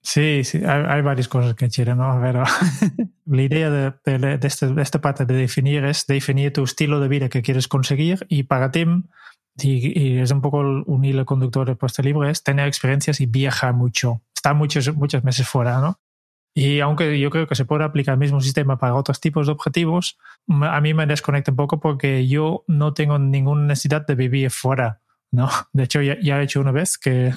[0.01, 2.21] Sí, sí, hay, varias cosas que quiero, ¿no?
[2.21, 2.37] Ver,
[3.27, 7.09] la idea de, de, este, de, esta parte de definir es definir tu estilo de
[7.09, 9.09] vida que quieres conseguir y para Tim,
[9.61, 13.75] y, es un poco un hilo conductor de este libro, es tener experiencias y viajar
[13.75, 15.99] mucho, estar muchos, muchos meses fuera, ¿no?
[16.55, 19.53] Y aunque yo creo que se puede aplicar el mismo sistema para otros tipos de
[19.53, 24.51] objetivos, a mí me desconecta un poco porque yo no tengo ninguna necesidad de vivir
[24.51, 25.01] fuera.
[25.33, 25.49] ¿no?
[25.73, 27.33] De hecho, ya, he hecho una vez que,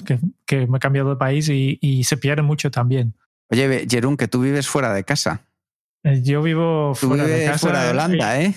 [0.46, 3.14] que, me he cambiado de país y, y, se pierde mucho también.
[3.50, 5.42] Oye, Jerún, que tú vives fuera de casa.
[6.02, 7.58] Eh, yo vivo fuera de casa.
[7.58, 8.54] Fuera de Holanda, ¿eh?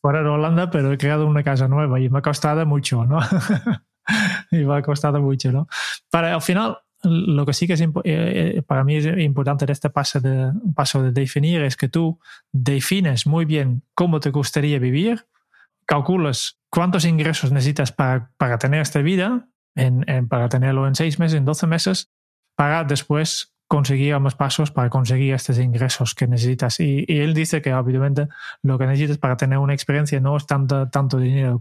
[0.00, 3.20] Fuera de Holanda, pero he creado una casa nueva y me ha costado mucho, ¿no?
[4.50, 5.66] y me ha costado mucho, ¿no?
[6.10, 9.70] Para al final, lo que sí que es eh, eh, para mí es importante en
[9.70, 12.18] este paso de, paso de definir es que tú
[12.52, 15.26] defines muy bien cómo te gustaría vivir,
[15.86, 21.38] calculas cuántos ingresos necesitas para, para tener esta vida, en, para tenerlo en seis meses,
[21.38, 22.10] en doce meses,
[22.56, 26.78] para después conseguir más pasos para conseguir estos ingresos que necesitas.
[26.80, 28.28] Y, él dice que obviamente
[28.62, 31.60] lo que necesitas para tener una experiencia no es tanto, tanto dinero.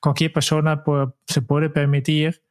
[0.00, 0.82] cualquier persona
[1.26, 2.42] se puede permitir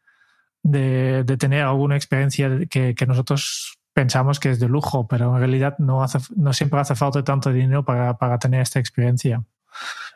[0.64, 6.04] de, tener alguna experiencia que, nosotros pensamos que es de lujo, pero en realidad no,
[6.04, 9.44] hace, no siempre hace falta tanto dinero para, para tener esta experiencia.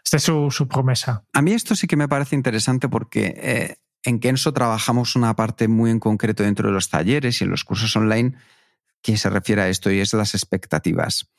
[0.03, 1.23] Esta es su, promesa.
[1.33, 5.67] A mí esto sí que me parece interesante porque eh, en Kenso trabajamos una parte
[5.67, 8.35] muy en concreto dentro de los talleres y en los cursos online
[9.01, 11.31] que se refiere a esto y es las expectativas.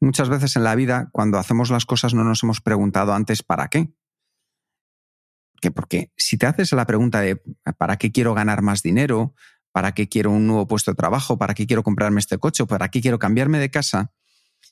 [0.00, 3.68] Muchas veces en la vida, cuando hacemos las cosas, no nos hemos preguntado antes para
[3.68, 3.90] qué
[5.74, 7.42] porque si te haces la pregunta de
[7.78, 9.34] ¿para qué quiero ganar más dinero?
[9.72, 11.38] ¿Para qué quiero un nuevo puesto de trabajo?
[11.38, 12.64] ¿Para qué quiero comprarme este coche?
[12.66, 14.12] ¿Para qué quiero cambiarme de casa?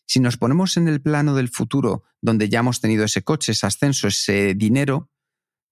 [0.07, 3.67] Si nos ponemos en el plano del futuro, donde ya hemos tenido ese coche, ese
[3.67, 5.11] ascenso, ese dinero,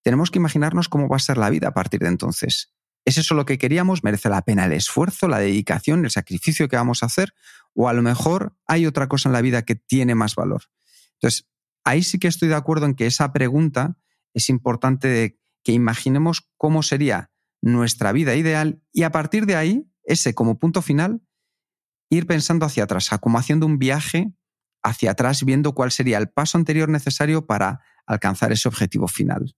[0.03, 2.73] tenemos que imaginarnos cómo va a ser la vida a partir de entonces.
[3.05, 4.05] ¿Es eso lo que queríamos?
[4.05, 7.35] ¿Merece la pena el esfuerzo, la dedicación, el sacrificio que vamos a hacer?
[7.75, 10.65] ¿O a lo mejor hay otra cosa en la vida que tiene más valor?
[11.15, 11.49] Entonces,
[11.85, 13.97] ahí sí que estoy de acuerdo en que esa pregunta
[14.35, 20.35] es importante que imaginemos cómo sería nuestra vida ideal y a partir de ahí, ese
[20.35, 21.23] como punto final,
[22.11, 24.33] ir pensando hacia atrás, como haciendo un viaje
[24.83, 29.55] hacia atrás, viendo cuál sería el paso anterior necesario para alcanzar ese objetivo final.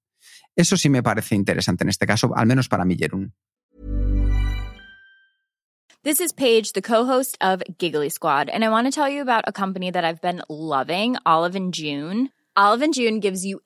[0.54, 3.34] Eso sí me parece interesante en este caso, al menos para mí, Jerún.
[6.04, 9.44] This is Paige, the co-host of Giggly Squad, and I want to tell you about
[9.46, 12.28] a company that I've been loving, Olive and June.
[12.54, 13.62] Olive and June gives you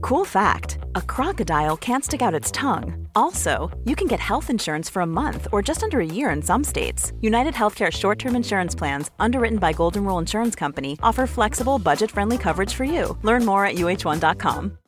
[0.00, 3.06] Cool fact a crocodile can't stick out its tongue.
[3.14, 6.42] Also, you can get health insurance for a month or just under a year in
[6.42, 7.12] some states.
[7.20, 12.10] United Healthcare short term insurance plans, underwritten by Golden Rule Insurance Company, offer flexible, budget
[12.10, 13.16] friendly coverage for you.
[13.22, 14.78] Learn more at uh1.com.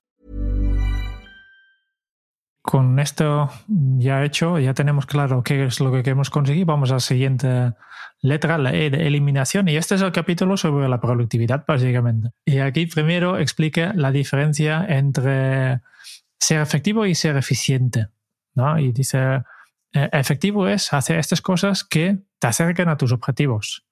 [2.64, 3.50] Con esto
[3.98, 6.64] ya hecho, ya tenemos claro qué es lo que queremos conseguir.
[6.64, 7.74] Vamos a la siguiente
[8.22, 12.30] letra, la E de eliminación, y este es el capítulo sobre la productividad, básicamente.
[12.46, 15.80] Y aquí primero explica la diferencia entre
[16.40, 18.08] ser efectivo y ser eficiente.
[18.54, 18.78] ¿no?
[18.78, 19.42] Y dice,
[19.92, 23.84] eh, efectivo es hacer estas cosas que te acerquen a tus objetivos.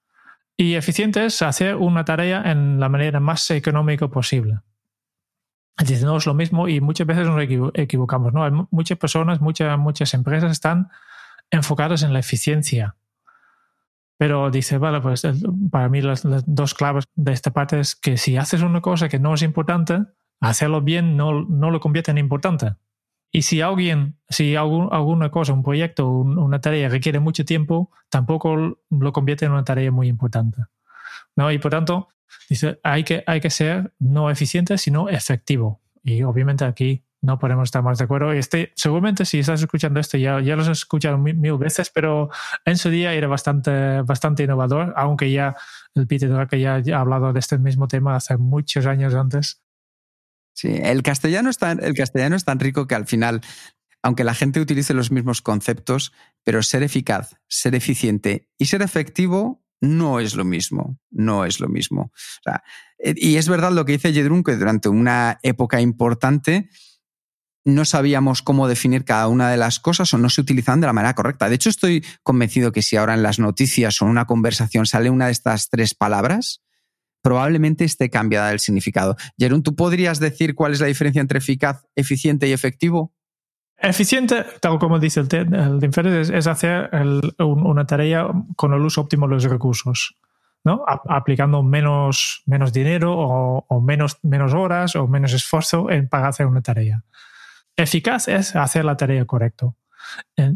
[0.56, 4.60] Y eficiente es hacer una tarea en la manera más económica posible.
[5.78, 7.42] Dice, no es lo mismo y muchas veces nos
[7.74, 8.34] equivocamos.
[8.34, 8.44] ¿no?
[8.44, 10.90] Hay muchas personas, muchas, muchas empresas están
[11.50, 12.96] enfocadas en la eficiencia
[14.20, 15.26] pero dice, vale, pues
[15.70, 19.18] para mí las, dos claves de esta parte es que si haces una cosa que
[19.18, 19.98] no es importante,
[20.40, 22.74] hacerlo bien no, no lo convierte en importante.
[23.32, 28.76] Y si alguien, si algún, alguna cosa, un proyecto, una tarea requiere mucho tiempo, tampoco
[28.90, 30.64] lo convierte en una tarea muy importante.
[31.34, 31.50] ¿no?
[31.50, 32.08] Y por tanto,
[32.50, 35.80] dice, hay que, hay que ser no eficiente, sino efectivo.
[36.04, 38.32] Y obviamente aquí no podemos estar más de acuerdo.
[38.32, 42.30] Este, seguramente si estás escuchando esto ya, ya lo has escuchado mil, veces, pero
[42.64, 45.54] en su día era bastante, bastante innovador, aunque ya
[45.94, 49.62] el Peter Drucker ya, ha hablado de este mismo tema hace muchos años antes.
[50.54, 53.40] Sí, el castellano, es tan, el castellano es tan rico que al final,
[54.02, 56.12] aunque la gente utilice los mismos conceptos,
[56.44, 61.68] pero ser eficaz, ser eficiente y ser efectivo no es lo mismo, no es lo
[61.68, 62.12] mismo.
[62.98, 66.68] Eh, y es verdad lo que dice Jedrun, que durante una época importante
[67.70, 70.92] no sabíamos cómo definir cada una de las cosas o no se utilizaban de la
[70.92, 71.48] manera correcta.
[71.48, 75.10] De hecho, estoy convencido que si ahora en las noticias o en una conversación sale
[75.10, 76.62] una de estas tres palabras,
[77.22, 79.16] probablemente esté cambiada el significado.
[79.38, 83.12] Jerón, ¿tú podrías decir cuál es la diferencia entre eficaz, eficiente y efectivo?
[83.76, 86.90] Eficiente, tal como dice el, el es, hacer
[87.38, 90.16] una tarea con el uso óptimo de los recursos.
[90.64, 90.84] ¿no?
[90.86, 96.60] aplicando menos, menos dinero o, menos, menos horas o menos esfuerzo en, para hacer una
[96.60, 97.02] tarea.
[97.82, 99.76] Eficaz es hacer la tarea correcto.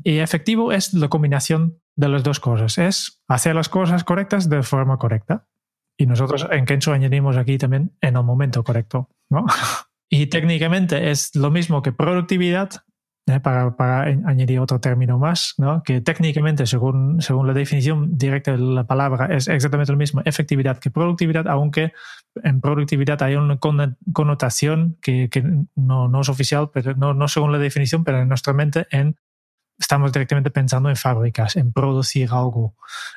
[0.02, 2.78] Y efectivo es la combinación de las dos cosas.
[2.78, 5.46] Es hacer las cosas correctas de forma correcta.
[5.96, 9.10] Y nosotros en Kenzo añadimos aquí también en el momento correcto.
[9.30, 9.46] ¿no?
[10.10, 12.83] Y técnicamente es lo mismo que productividad,
[13.26, 13.40] ¿eh?
[13.40, 15.82] para, añadir otro término más, ¿no?
[15.82, 20.78] que técnicamente, según, según la definición directa de la palabra, es exactamente lo mismo efectividad
[20.78, 21.92] que productividad, aunque
[22.42, 23.58] en productividad hay una
[24.12, 25.28] connotación que,
[25.74, 29.16] no, es oficial, pero no, no según la definición, pero en nuestra mente en
[29.76, 32.76] estamos directamente pensando en fábricas, en producir algo.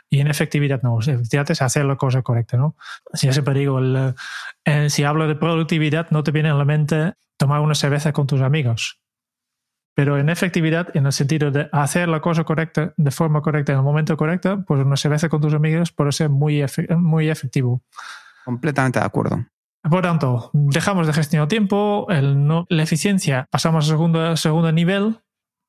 [0.10, 2.76] Y en efectividad no, efectividad es hacer la cosa correcta, ¿no?
[3.14, 4.16] Si yo siempre digo, el,
[4.66, 8.26] eh, si hablo de productividad, no te viene a la mente tomar una cerveza con
[8.26, 9.00] tus amigos
[9.98, 13.80] pero en efectividad, en el sentido de hacer la cosa correcta de forma correcta en
[13.80, 16.64] el momento correcto, pues una cerveza con tus amigos puede ser muy,
[17.00, 17.82] muy efectivo.
[18.46, 19.44] Completamente de acuerdo.
[19.82, 25.18] Por tanto, dejamos de gestionar tiempo, el la eficiencia pasamos a segundo, segundo nivel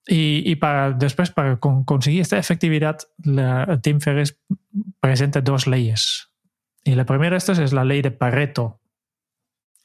[0.07, 4.39] y, para, después para conseguir esta efectividad, la, Tim Ferriss
[5.01, 6.29] presenta dos leyes.
[6.85, 8.83] Y la primera de estas es la ley de Pareto,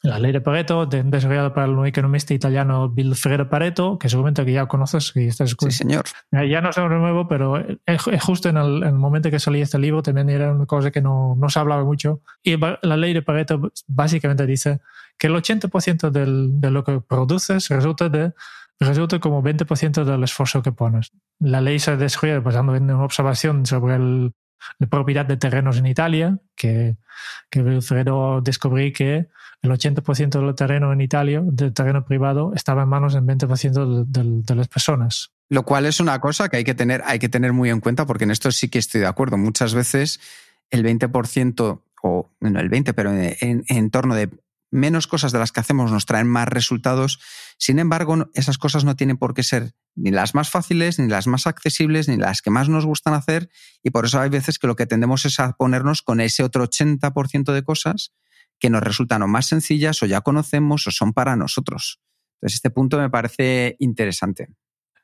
[0.04, 4.66] la ley de Pareto, desarrollada para el economista italiano Vilfredo Pareto, que seguramente que ya
[4.66, 5.14] conoces.
[5.14, 6.04] Que estás sí, señor.
[6.30, 10.30] Ya no es nuevo, pero es justo en el, momento que salía este libro también
[10.30, 12.22] era una cosa que no, no se hablaba mucho.
[12.44, 14.82] Y la ley de Pareto básicamente dice
[15.18, 18.34] que el 80% del, de lo que produces resulta de
[18.82, 21.14] resulta como 20% del esfuerzo que pones.
[21.40, 24.34] La ley se desarrolla basando en una observación sobre el,
[24.80, 26.98] la propiedad de terrenos en Italia, que,
[27.50, 29.30] que Wilfredo descubrí que
[29.64, 34.56] el 80% del terreno en Italia, del terreno privado, estaba en manos del 20% de,
[34.56, 35.32] las personas.
[35.50, 38.06] Lo cual es una cosa que hay que, tener, hay que tener muy en cuenta,
[38.06, 39.38] porque en esto sí que estoy de acuerdo.
[39.38, 40.20] Muchas veces
[40.70, 44.30] el 20%, o no el 20%, pero en, en torno de
[44.70, 47.22] menos cosas de las que hacemos nos traen más resultados.
[47.58, 51.28] Sin embargo, esas cosas no tienen por qué ser ni las más fáciles, ni las
[51.28, 53.50] más accesibles, ni las que más nos gustan hacer.
[53.82, 56.68] Y por eso hay veces que lo que tendemos es a ponernos con ese otro
[56.68, 58.12] 80% de cosas
[58.60, 62.00] que nos resultan o más sencillas o ya conocemos o son para nosotros.
[62.36, 64.50] Entonces, este punto me parece interesante.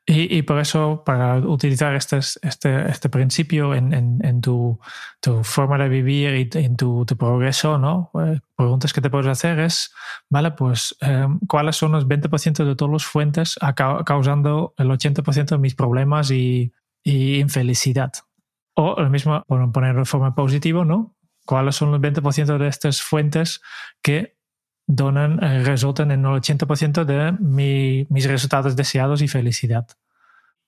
[0.06, 3.92] Y, por eso, para utilizar este, este, este principio en,
[4.24, 4.80] en, tu,
[5.20, 8.10] tu, forma de vivir y en tu, tu progreso, ¿no?
[8.14, 9.92] Eh, preguntas que te puedes hacer es,
[10.28, 13.56] vale, pues, eh, ¿cuáles son los 20% de todas las fuentes
[14.04, 16.72] causando el 80% de mis problemas y,
[17.04, 18.12] y infelicidad?
[18.74, 21.14] O lo mismo, por ponerlo de forma positiva, ¿no?
[21.50, 23.60] ¿Cuáles son los 20% de estas fuentes
[24.02, 24.36] que
[24.86, 27.32] donan, eh, resultan en el 80% de
[28.08, 29.88] mis resultados deseados y felicidad?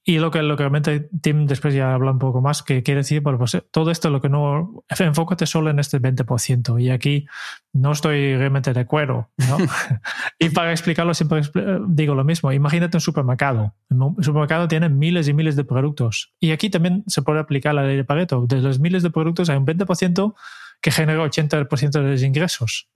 [0.04, 3.02] Y lo que, lo que realmente Tim después ya habla un poco más, que quiere
[3.02, 6.82] decir, bueno, pues todo esto lo que no, enfócate solo en este 20%.
[6.82, 7.26] Y aquí
[7.72, 9.58] no estoy realmente de acuerdo, ¿no?
[10.40, 11.42] y para explicarlo siempre
[11.86, 12.50] digo lo mismo.
[12.50, 13.76] Imagínate un supermercado.
[13.88, 16.34] Un supermercado tiene miles y miles de productos.
[16.40, 18.46] Y aquí también se puede aplicar la ley de Pareto.
[18.48, 20.34] De los miles de productos hay un 20%
[20.82, 22.88] que genera 80% de los ingresos.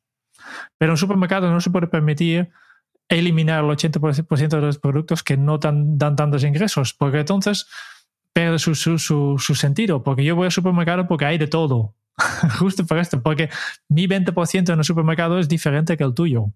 [0.76, 2.50] Pero un supermercado no se puede permitir
[3.08, 7.66] eliminar el 80% de los productos que no dan, tantos ingresos, porque entonces
[8.32, 11.94] pierde su, su, su, sentido, porque yo voy al supermercado porque hay de todo,
[12.58, 13.48] justo por esto, porque
[13.88, 16.46] mi 20% en el supermercado es diferente que el tuyo.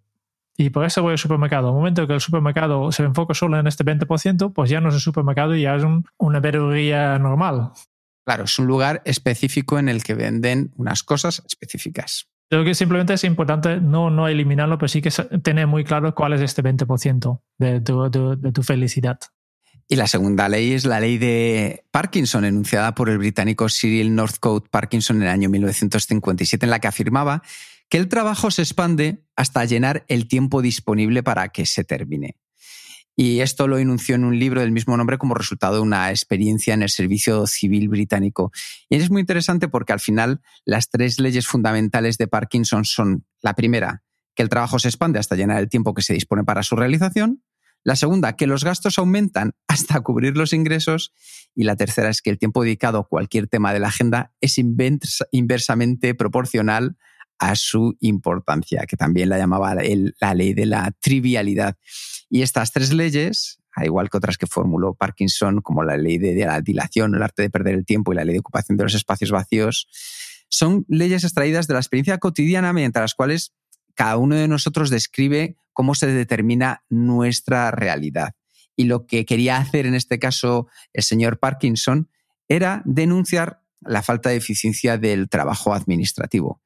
[0.57, 1.69] Y por eso voy al supermercado.
[1.69, 4.95] Al momento que el supermercado se enfoca solo en este 20%, pues ya no es
[4.95, 5.85] un supermercado, ya es
[6.19, 7.71] una verduría normal.
[8.25, 12.29] Claro, es un lugar específico en el que venden unas cosas específicas.
[12.51, 15.11] Creo que simplemente es importante no, no eliminarlo, pero sí que
[15.43, 19.21] tener muy claro cuál es este 20% de tu, de, tu felicidad.
[19.87, 24.69] Y la segunda ley es la ley de Parkinson, enunciada por el británico Cyril Northcote
[24.69, 27.43] Parkinson en el año 1957, en la que afirmaba
[27.89, 32.37] que el trabajo se expande hasta llenar el tiempo disponible para que se termine.
[33.23, 36.73] Y esto lo enunció en un libro del mismo nombre como resultado de una experiencia
[36.73, 38.51] en el servicio civil británico.
[38.89, 43.53] Y es muy interesante porque al final las tres leyes fundamentales de Parkinson son la
[43.53, 44.05] primera,
[44.35, 47.43] que el trabajo se expande hasta llenar el tiempo que se dispone para su realización,
[47.85, 51.13] La segunda, que los gastos aumentan hasta cubrir los ingresos.
[51.55, 54.57] Y la tercera es que el tiempo dedicado a cualquier tema de la agenda es
[54.57, 56.97] inversamente proporcional
[57.39, 61.77] a su importancia, que también la llamaba la ley de la trivialidad.
[62.31, 66.35] Y estas tres leyes, al igual que otras que formuló Parkinson, como la ley de
[66.47, 68.95] la dilación, el arte de perder el tiempo y la ley de ocupación de los
[68.95, 69.89] espacios vacíos,
[70.49, 73.53] son leyes extraídas de la experiencia cotidiana mediante las cuales
[73.95, 78.35] cada uno de nosotros describe cómo se determina nuestra realidad.
[78.77, 82.09] Y lo que quería hacer en este caso el señor Parkinson
[82.49, 86.61] era denunciar la falta de eficiencia del trabajo administrativo.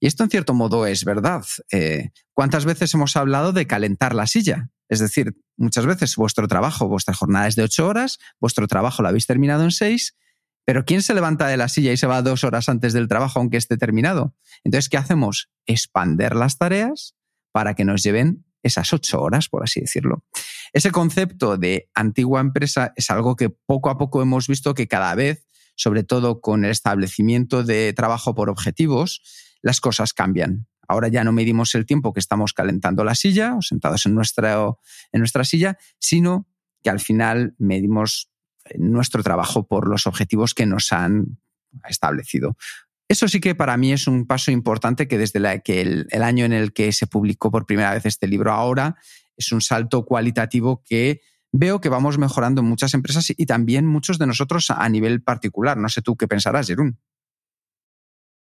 [0.00, 1.44] Y esto en cierto modo es verdad.
[1.70, 4.70] Eh, ¿Cuántas veces hemos hablado de calentar la silla?
[4.88, 9.08] Es decir, muchas veces vuestro trabajo, vuestra jornada es de ocho horas, vuestro trabajo lo
[9.08, 10.16] habéis terminado en seis,
[10.64, 13.38] pero ¿quién se levanta de la silla y se va dos horas antes del trabajo
[13.38, 14.34] aunque esté terminado?
[14.62, 15.50] Entonces, ¿qué hacemos?
[15.66, 17.14] Expander las tareas
[17.52, 20.24] para que nos lleven esas ocho horas, por así decirlo.
[20.72, 25.14] Ese concepto de antigua empresa es algo que poco a poco hemos visto que cada
[25.14, 29.22] vez, sobre todo con el establecimiento de trabajo por objetivos,
[29.60, 30.66] las cosas cambian.
[30.88, 34.54] Ahora ya no medimos el tiempo que estamos calentando la silla o sentados en nuestra,
[35.12, 36.46] en nuestra silla, sino
[36.82, 38.30] que al final medimos
[38.76, 41.38] nuestro trabajo por los objetivos que nos han
[41.88, 42.56] establecido.
[43.08, 46.72] Eso sí que para mí es un paso importante que desde el, año en el
[46.72, 48.96] que se publicó por primera vez este libro ahora
[49.36, 51.20] es un salto cualitativo que
[51.52, 55.76] veo que vamos mejorando en muchas empresas y también muchos de nosotros a nivel particular.
[55.76, 56.98] No sé tú qué pensarás, Jerún.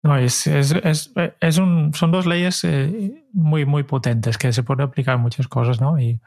[0.04, 4.62] No, es, es, es, es un, son dos leyes eh, muy, muy potentes que se
[4.62, 5.98] pueden aplicar muchas cosas, ¿no?
[5.98, 6.20] Y,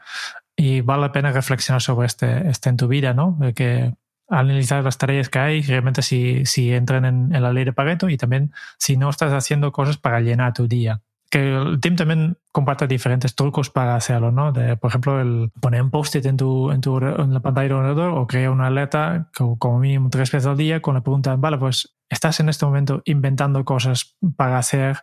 [0.56, 3.38] y vale la pena reflexionar sobre este, este en tu vida, ¿no?
[3.54, 3.94] Que
[4.28, 8.08] analizar las tareas que hay, realmente si, si entran en, en, la ley de Pareto
[8.08, 11.00] y también si no estás haciendo cosas para llenar tu día.
[11.30, 14.50] Que el team también comparte diferentes trucos para hacerlo, ¿no?
[14.50, 17.76] De, por ejemplo, el poner un post-it en, tu, en, tu, en la pantalla del
[17.76, 21.58] ordenador o crear una alerta como mínimo tres veces al día con la pregunta, vale,
[21.58, 24.98] pues ¿Estás en este momento inventando cosas para hacer,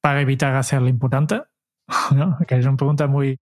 [0.00, 1.42] para evitar hacer lo importante?
[2.48, 3.38] Que es una pregunta muy,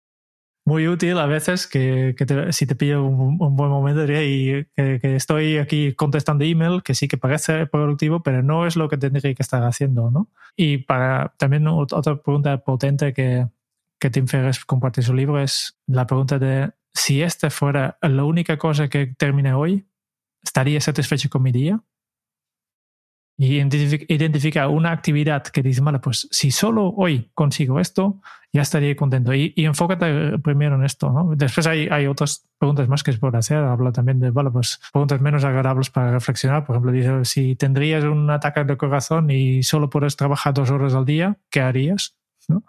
[0.64, 5.16] muy útil a veces que, que si te pillo un, buen momento y que, que,
[5.16, 9.34] estoy aquí contestando email que sí que parece productivo pero no es lo que tendría
[9.34, 10.28] que estar haciendo ¿no?
[10.56, 13.48] y para también otra pregunta potente que,
[13.98, 18.24] que Tim Ferriss comparte en su libro es la pregunta de si esta fuera la
[18.24, 19.86] única cosa que termine hoy
[20.42, 21.80] ¿estaría satisfecho con mi día?
[23.42, 28.20] Y identifica una actividad que dice, vale, pues si solo hoy consigo esto,
[28.52, 29.32] ya estaría contento.
[29.32, 31.10] Y, y enfócate primero en esto.
[31.10, 31.32] ¿no?
[31.34, 33.56] Después hay, hay otras preguntas más que se pueden hacer.
[33.56, 36.66] Habla también de, vale, pues preguntas menos agradables para reflexionar.
[36.66, 40.92] Por ejemplo, dice, si tendrías un ataque de corazón y solo puedes trabajar dos horas
[40.92, 42.18] al día, ¿qué harías?
[42.46, 42.62] ¿no?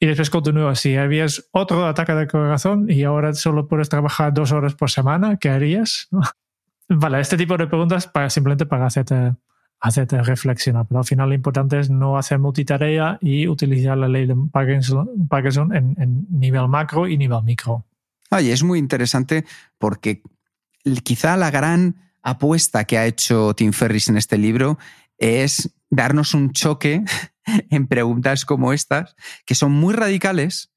[0.00, 4.52] Y después continúa, si habías otro ataque de corazón y ahora solo puedes trabajar dos
[4.52, 6.08] horas por semana, ¿qué harías?
[6.88, 9.34] Vale, este tipo de preguntas para, simplemente para hacerte
[9.80, 10.86] hacerte reflexionar.
[10.86, 15.74] Pero al final lo importante es no hacer multitarea y utilizar la ley de Parkinson,
[15.74, 17.84] en, nivel macro y nivel micro.
[18.30, 19.44] Oye, es muy interesante
[19.78, 20.22] porque
[21.02, 24.78] quizá la gran apuesta que ha hecho Tim Ferris en este libro
[25.16, 27.04] es darnos un choque
[27.70, 29.16] en preguntas como estas,
[29.46, 30.70] que son muy radicales,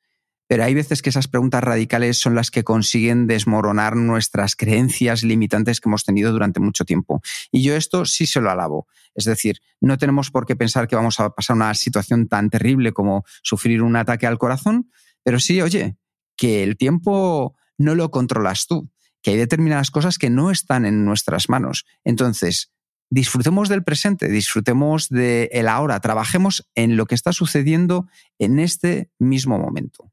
[0.52, 5.80] pero hay veces que esas preguntas radicales son las que consiguen desmoronar nuestras creencias limitantes
[5.80, 7.22] que hemos tenido durante mucho tiempo.
[7.54, 8.86] Y yo esto sí se lo alabo.
[9.16, 12.92] Es decir, no tenemos por qué pensar que vamos a pasar una situación tan terrible
[12.92, 14.92] como sufrir un ataque al corazón,
[15.24, 15.96] pero sí, oye,
[16.36, 18.92] que el tiempo no lo controlas tú,
[19.22, 21.86] que hay determinadas cosas que no están en nuestras manos.
[22.04, 22.74] Entonces,
[23.10, 29.58] disfrutemos del presente, disfrutemos del ahora, trabajemos en lo que está sucediendo en este mismo
[29.58, 30.12] momento.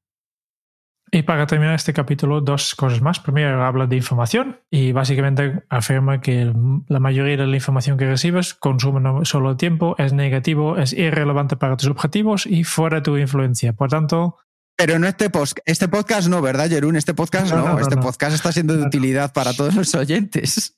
[1.10, 3.20] Y para terminar este capítulo, dos cosas más.
[3.20, 6.52] Primero, habla de información y básicamente afirma que
[6.88, 11.56] la mayoría de la información que recibes consume no solo tiempo, es negativo, es irrelevante
[11.56, 13.72] para tus objetivos y fuera de tu influencia.
[13.72, 14.36] Por tanto,
[14.76, 16.94] pero no este, post, este podcast no, ¿verdad, Jerún?
[16.94, 20.76] Este podcast no, este podcast está siendo de utilidad para todos los oyentes.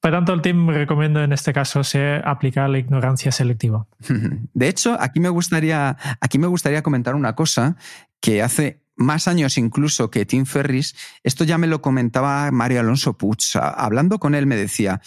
[0.00, 3.86] Por tanto, el team recomienda en este caso sea aplicar la ignorancia selectiva.
[4.54, 7.76] De hecho, aquí me gustaría, aquí me gustaría comentar una cosa
[8.20, 13.16] que hace más años incluso que Tim Ferris, esto ya me lo comentaba Mario Alonso
[13.16, 13.38] Puig.
[13.54, 15.00] Hablando con él me decía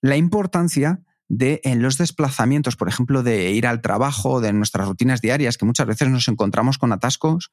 [0.00, 5.20] la importancia de en los desplazamientos, por ejemplo, de ir al trabajo, de nuestras rutinas
[5.20, 7.52] diarias, que muchas veces nos encontramos con atascos,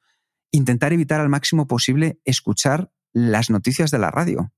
[0.50, 4.52] intentar evitar al máximo posible escuchar las noticias de la radio.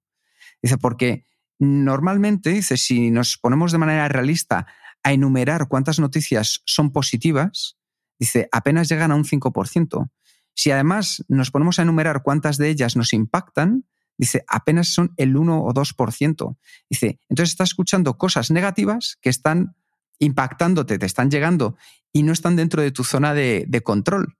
[0.62, 1.26] Dice, porque
[1.58, 4.66] normalmente, dice, si nos ponemos de manera realista
[5.02, 7.76] a enumerar cuántas noticias son positivas,
[8.18, 10.10] dice, apenas llegan a un 5%.
[10.54, 13.84] Si además nos ponemos a enumerar cuántas de ellas nos impactan,
[14.16, 16.56] dice, apenas son el 1 o 2%.
[16.88, 19.74] Dice, entonces estás escuchando cosas negativas que están
[20.18, 21.76] impactándote, te están llegando
[22.12, 24.36] y no están dentro de tu zona de, control.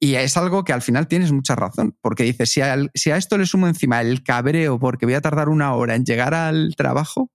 [0.00, 2.60] Y es algo que al final tienes mucha razón, porque dices, si,
[2.94, 6.04] si a esto le sumo encima el cabreo porque voy a tardar una hora en
[6.04, 7.30] llegar al trabajo,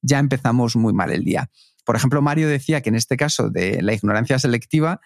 [0.00, 1.50] ya empezamos muy mal el día.
[1.84, 5.00] Por ejemplo, Mario decía que en este caso de la ignorancia selectiva,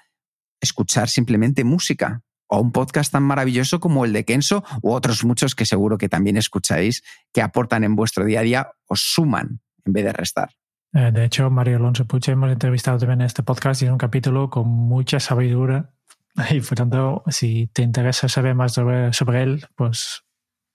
[0.60, 2.22] escuchar simplemente música
[2.52, 6.10] o un podcast tan maravilloso como el de Kenso u otros muchos que seguro que
[6.10, 10.50] también escucháis que aportan en vuestro día a día, os suman en vez de restar.
[10.92, 13.98] Eh, de hecho, Mario Alonso Puche hemos entrevistado también en este podcast y en un
[13.98, 15.90] capítulo con mucha sabiduría.
[16.50, 20.22] Y por tanto, si te interesa saber más sobre, él, pues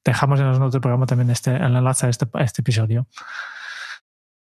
[0.03, 3.07] dejamos en las notas del programa también este, el enlace a este, este episodio.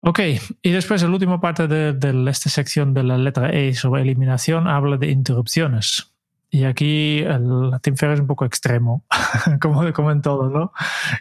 [0.01, 0.19] Ok,
[0.61, 4.67] y después la última parte de, de, esta sección de la letra E sobre eliminación
[4.67, 6.12] habla de interrupciones.
[6.53, 9.03] Y aquí el Ferriss es un poco extremo,
[9.59, 10.71] como, como en todo, ¿no?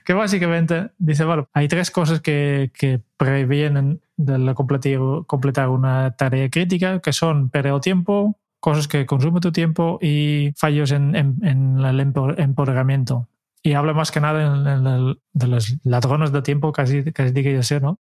[0.04, 6.50] Que básicamente dice, bueno, hay tres cosas que, que previenen de completar, completar una tarea
[6.50, 12.00] crítica, que son perder tiempo, cosas que consumen tu tiempo y fallos en, en, el
[12.00, 13.26] empoderamiento.
[13.62, 17.80] Y habla más que nada de los ladrones de tiempo, casi, casi que yo sé,
[17.80, 17.98] ¿no?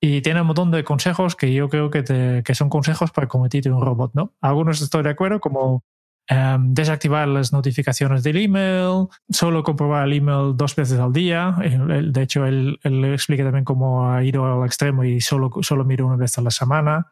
[0.00, 3.26] Y tiene un montón de consejos que yo creo que, te, que son consejos para
[3.26, 4.32] convertirte en un robot, ¿no?
[4.40, 5.82] Algunos estoy de acuerdo, como
[6.30, 11.56] Em, desactivar las notificaciones del email, solo comprobar el email dos veces al día.
[11.58, 16.04] De hecho, él, él explica también cómo ha ido al extremo y solo, solo mira
[16.04, 17.06] una vez a la semana.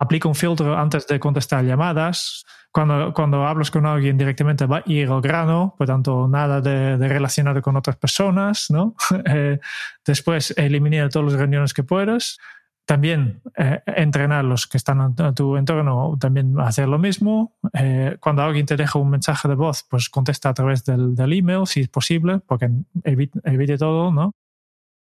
[0.00, 2.44] Aplica un filtro antes de contestar llamadas.
[2.72, 6.98] Cuando, cuando hablas con alguien directamente va a ir al grano, por tanto, nada de,
[6.98, 8.70] de relacionado con otras personas.
[8.70, 8.96] ¿no?
[9.24, 9.60] Eh,
[10.04, 12.38] después, eliminar todas las reuniones que puedas
[12.84, 17.56] también eh, entrenar los que están a tu entorno también hacer lo mismo.
[17.72, 21.32] Eh, cuando alguien te deja un mensaje de voz, pues contesta a través del, del
[21.32, 22.70] email si es posible, porque
[23.04, 24.34] evite, todo, ¿no?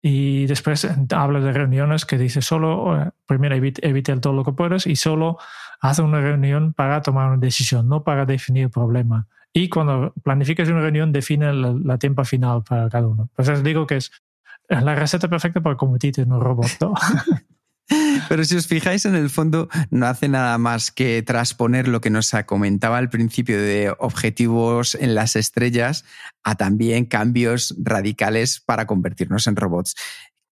[0.01, 4.53] Y después habla de reuniones que dice solo, eh, primero evite, evite, todo lo que
[4.53, 5.39] puedas y solo
[5.81, 9.27] hace una reunión para tomar una decisión, no para definir el problema.
[9.53, 13.29] Y cuando planificas una reunión, define la, tiempo final para cada uno.
[13.35, 14.12] Pues les digo que es
[14.69, 16.95] la receta perfecta para convertirte en un robot, ¿no?
[18.28, 22.11] Pero si os fijáis, en el fondo no hace nada más que transponer lo que
[22.11, 26.05] nos comentaba al principio de objetivos en las estrellas
[26.43, 29.95] a también cambios radicales para convertirnos en robots.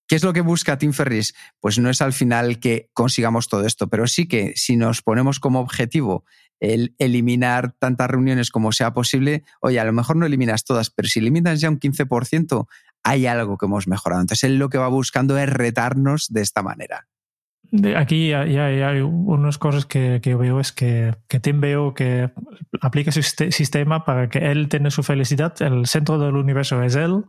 [0.09, 1.35] ¿Qué es lo que busca Tim Ferris?
[1.61, 5.41] Pues no es al final que consigamos todo esto, pero sí que si nos ponemos
[5.41, 6.25] como objetivo
[6.61, 11.09] el eliminar tantas reuniones como sea posible, oye, a lo mejor no eliminas todas, pero
[11.09, 12.67] si eliminas ya un 15%,
[13.03, 14.23] hay algo que hemos mejorado.
[14.23, 17.09] Entonces él lo que va buscando es retarnos de esta manera
[17.97, 22.31] aquí ya, hay unas cosas que, que, veo es que, que Tim veo que
[22.81, 25.55] aplica su sistema para que él tenga su felicidad.
[25.61, 27.25] El centro del universo es él.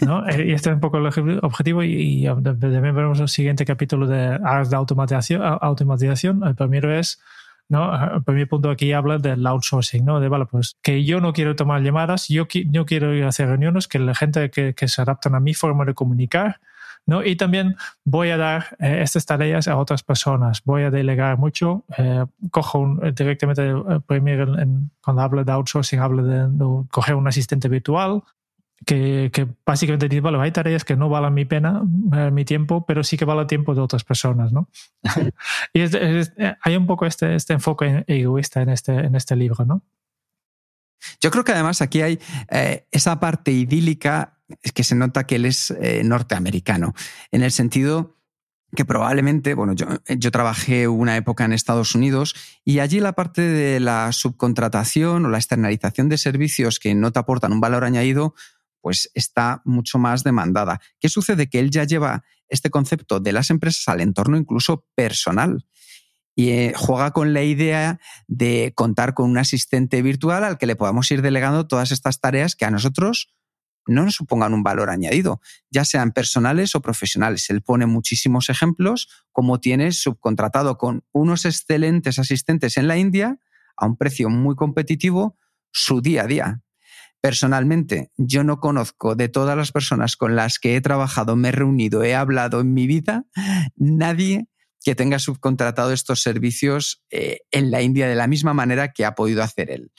[0.00, 0.26] ¿no?
[0.28, 1.06] Eh, y este es un poco el
[1.42, 1.82] objetivo.
[1.82, 5.42] Y, también vemos el siguiente capítulo de áreas de automatización.
[5.42, 6.42] automatización.
[6.44, 7.20] El primero es
[7.68, 8.14] ¿no?
[8.16, 10.20] El primer punto aquí habla del outsourcing, ¿no?
[10.20, 13.48] De, vale, pues que yo no quiero tomar llamadas, yo, yo quiero ir a hacer
[13.48, 16.60] reuniones, que la gente que, que se adaptan a mi forma de comunicar,
[17.06, 17.24] ¿no?
[17.24, 21.84] Y también voy a dar eh, estas tareas a otras personas, voy a delegar mucho,
[21.98, 24.54] eh, cojo directamente, eh, primero
[25.02, 28.22] cuando hablo de outsourcing, hablo de, coger un asistente virtual,
[28.84, 31.82] que, que, básicamente dice, vale, hay tareas que no valen mi pena,
[32.32, 34.68] mi tiempo, pero sí que vale el tiempo de otras personas, ¿no?
[35.72, 35.82] y
[36.62, 39.82] hay un poco este, este enfoque egoísta en este, en este libro, ¿no?
[41.20, 42.18] Yo creo que además aquí hay
[42.90, 46.94] esa parte idílica es que se nota que él es eh, norteamericano,
[47.30, 48.16] en el sentido
[48.74, 52.34] que probablemente, bueno, yo, yo, trabajé una época en Estados Unidos
[52.64, 57.18] y allí la parte de la subcontratación o la externalización de servicios que no te
[57.18, 58.34] aportan un valor añadido,
[58.80, 60.80] pues está mucho más demandada.
[61.00, 61.50] ¿Qué sucede?
[61.50, 65.66] Que él ya lleva este concepto de las empresas al entorno incluso personal
[66.34, 70.76] y eh, juega con la idea de contar con un asistente virtual al que le
[70.76, 73.34] podamos ir delegando todas estas tareas que a nosotros
[73.86, 77.50] no nos supongan un valor añadido, ya sean personales o profesionales.
[77.50, 83.38] Él pone muchísimos ejemplos, como tiene subcontratado con unos excelentes asistentes en la India
[83.76, 85.36] a un precio muy competitivo
[85.72, 86.62] su día a día.
[87.20, 91.52] Personalmente, yo no conozco de todas las personas con las que he trabajado, me he
[91.52, 93.26] reunido, he hablado en mi vida,
[93.76, 94.48] nadie
[94.84, 99.14] que tenga subcontratado estos servicios eh, en la India de la misma manera que ha
[99.14, 99.92] podido hacer él.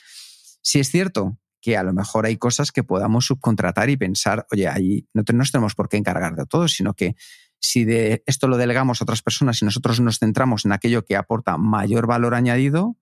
[0.62, 4.68] Si es cierto que a lo mejor hay cosas que podamos subcontratar y pensar, oye,
[4.68, 7.16] ahí no, nos tenemos por qué encargar de todo, sino que
[7.58, 11.16] si de esto lo delegamos a otras personas y nosotros nos centramos en aquello que
[11.16, 12.98] aporta mayor valor añadido,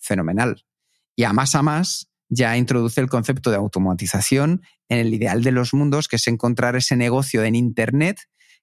[0.00, 0.66] fenomenal.
[1.14, 5.52] Y a más a más, ya introduce el concepto de automatización en el ideal de
[5.52, 8.18] los mundos, que es encontrar ese negocio en Internet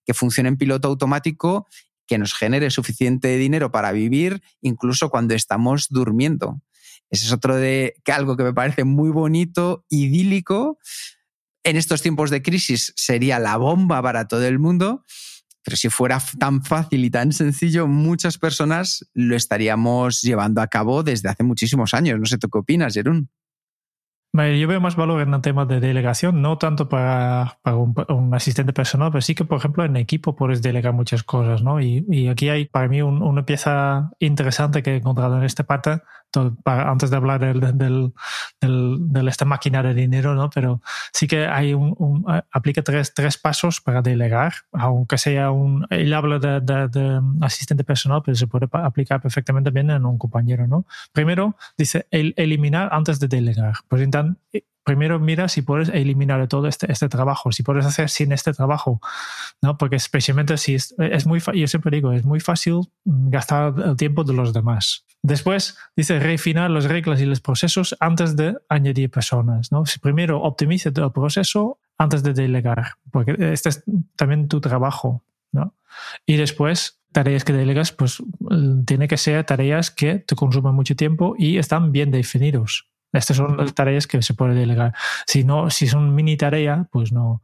[0.06, 1.68] que funcione en piloto automático,
[2.06, 6.62] que nos genere suficiente dinero para vivir, incluso cuando estamos durmiendo.
[7.10, 10.78] Ese es otro de que algo que me parece muy bonito, idílico.
[11.64, 15.04] En estos tiempos de crisis sería la bomba para todo el mundo,
[15.64, 21.04] pero si fuera tan fácil y tan sencillo, muchas personas lo estaríamos llevando a cabo
[21.04, 22.20] desde hace muchísimos años.
[22.20, 23.30] No sé tú qué opinas, Jerún.
[24.34, 28.72] Yo veo más valor en el tema de delegación, no tanto para, para un, asistente
[28.72, 31.82] personal, pero sí que, por ejemplo, en equipo puedes delegar muchas cosas, ¿no?
[31.82, 36.02] Y, y aquí hay para mí una pieza interesante que he encontrado en esta parte,
[36.66, 38.14] antes de hablar del, del,
[38.62, 40.50] del, esta máquina de dinero, ¿no?
[40.50, 40.82] Pero
[41.14, 46.40] sí que hay un, aplica tres, tres pasos para delegar, aunque sea un, él habla
[46.40, 50.86] de, asistente personal, pero se puede aplicar perfectamente bien en un compañero, ¿no?
[51.12, 53.76] Primero, dice el, eliminar antes de delegar.
[53.90, 58.54] Entonces, primero mira si puedes eliminar todo este, este trabajo, si puedes hacer sin este
[58.54, 59.02] trabajo,
[59.62, 59.78] ¿no?
[59.78, 64.24] Porque especialmente si es, es muy, yo siempre digo, es muy fácil gastar el tiempo
[64.24, 65.06] de los demás.
[65.22, 69.86] Después dice refinar las reglas y los procesos antes de añadir personas, ¿no?
[69.86, 73.84] Si primero optimice el proceso antes de delegar, porque este es
[74.16, 75.22] también tu trabajo,
[75.52, 75.74] ¿no?
[76.26, 78.24] Y después tareas que delegas, pues
[78.86, 82.88] tiene que ser tareas que te consumen mucho tiempo y están bien definidos.
[83.14, 84.94] Estas son las tareas que se puede delegar.
[85.26, 87.42] Si no, si son mini tarea, pues no,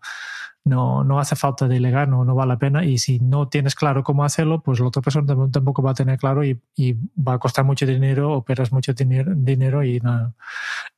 [0.65, 2.85] no, no hace falta delegar, no, no vale la pena.
[2.85, 6.17] Y si no tienes claro cómo hacerlo, pues la otra persona tampoco va a tener
[6.17, 10.33] claro y, y va a costar mucho dinero, operas mucho dinero y no,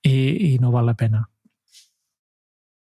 [0.01, 1.29] y, y no vale la pena.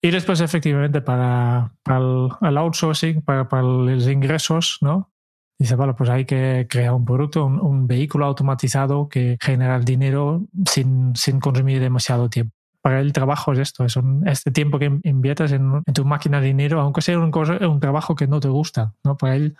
[0.04, 1.98] Y después, efectivamente, para, para
[2.42, 5.10] el, outsourcing, para, para, los ingresos, ¿no?
[5.58, 10.44] Dice, vale, pues hay que crear un producto, un, vehículo automatizado que genera el dinero
[10.68, 12.52] sin, sin, consumir demasiado tiempo.
[12.82, 13.96] Para el trabajo es esto, es
[14.26, 18.26] este tiempo que inviertes en, tu máquina de dinero, aunque sea un, un trabajo que
[18.26, 19.16] no te gusta, ¿no?
[19.16, 19.56] Para él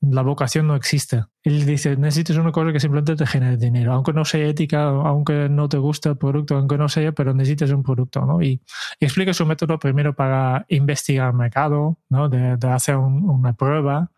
[0.00, 1.24] la vocación no existe.
[1.42, 5.48] Él dice, necesitas una cosa que simplemente te genere dinero, aunque no sea ética, aunque
[5.50, 8.42] no te guste el producto, aunque no sea, pero necesitas un producto, ¿no?
[8.42, 8.60] Y,
[8.98, 12.28] explica su método primero para investigar el mercado, ¿no?
[12.28, 14.10] De, hacer una prueba,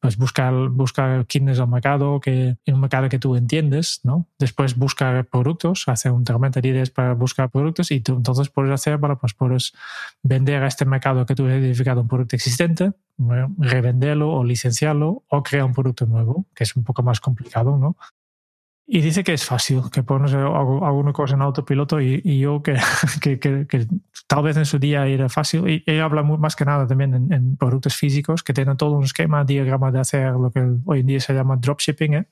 [0.00, 4.26] pues buscar, buscar quién es el mercado, que, un mercado que tú entiendes, ¿no?
[4.38, 6.60] Después buscar productos, hacer un tormenta
[6.94, 9.72] para buscar productos y tú entonces puedes hacer, para, pues puedes
[10.22, 12.92] vender a este mercado que tú has identificado un producto existente,
[13.58, 17.96] revenderlo o licenciarlo o crear un producto nuevo, que es un poco más complicado, ¿no?
[18.90, 22.62] Y dice que es fácil, que pones alguna cosa en autopiloto y, y yo
[23.20, 23.86] que, que, que,
[24.26, 25.68] tal vez en su día era fácil.
[25.68, 29.04] Y ella habla más que nada también en, en, productos físicos que tienen todo un
[29.04, 32.28] esquema, diagrama de hacer lo que hoy en día se llama dropshipping, ¿eh?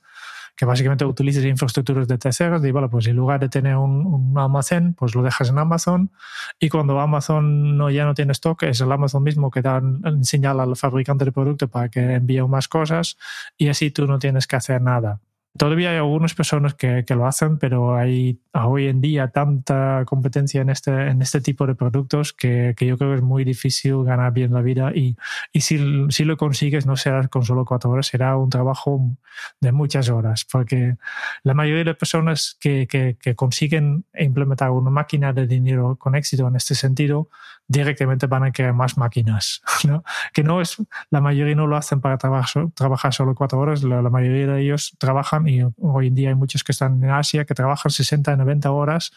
[0.57, 4.39] que básicamente utilizas infraestructuras de terceros y bueno, pues en lugar de tener un, un,
[4.39, 6.11] almacén, pues lo dejas en Amazon
[6.59, 9.83] y cuando Amazon no, ya no tiene stock, es el Amazon mismo que da
[10.23, 13.19] señal al fabricante de producto para que envíe más cosas
[13.59, 15.21] y así tú no tienes que hacer nada.
[15.57, 20.61] Todavía hay algunas personas que, que, lo hacen, pero hay hoy en día tanta competencia
[20.61, 24.05] en este, en este tipo de productos que, que yo creo que es muy difícil
[24.05, 25.17] ganar bien la vida y,
[25.53, 25.79] y si,
[26.11, 29.01] si, lo consigues no será con solo cuatro horas, será un trabajo
[29.61, 30.97] de muchas horas, porque
[31.43, 36.47] la mayoría de personas que, que, que consiguen implementar una máquina de dinero con éxito
[36.49, 37.29] en este sentido
[37.69, 40.05] directamente van a crear más máquinas, ¿no?
[40.33, 40.77] Que no es,
[41.11, 44.63] la mayoría no lo hacen para trabajar, trabajar solo cuatro horas, la, la, mayoría de
[44.63, 48.37] ellos trabajan y hoy en día hay muchos que están en Asia que trabajan 60,
[48.37, 49.13] 90 horas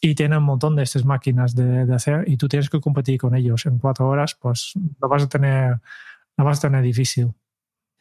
[0.00, 3.34] y tienen un montón de estas máquinas de, hacer y tú tienes que competir con
[3.34, 5.80] ellos en cuatro horas, pues lo vas a tener,
[6.36, 7.32] lo vas a tener difícil.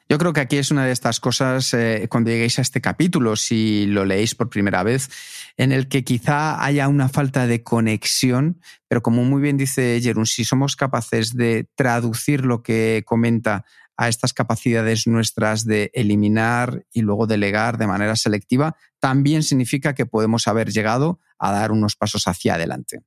[0.10, 3.36] Yo creo que aquí es una de estas cosas, eh, cuando lleguéis a este capítulo,
[3.36, 5.10] si lo leéis por primera vez,
[5.58, 10.26] en el que quizá haya una falta de conexión, pero como muy bien dice Jerún,
[10.26, 13.66] si somos capaces de traducir lo que comenta
[13.98, 20.06] a estas capacidades nuestras de eliminar y luego delegar de manera selectiva, también significa que
[20.06, 23.02] podemos haber llegado a dar unos pasos hacia adelante.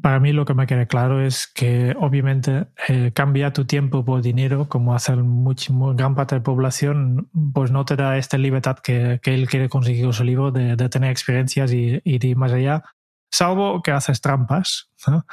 [0.00, 4.22] Para mí lo que me queda claro es que obviamente eh, cambiar tu tiempo por
[4.22, 8.78] dinero, como hace mucho, gran parte de la población, pues no te da esta libertad
[8.78, 12.82] que, que él quiere conseguir con su libro de, tener experiencias y, ir más allá,
[13.34, 14.90] salvo que haces trampas.
[15.06, 15.26] ¿no?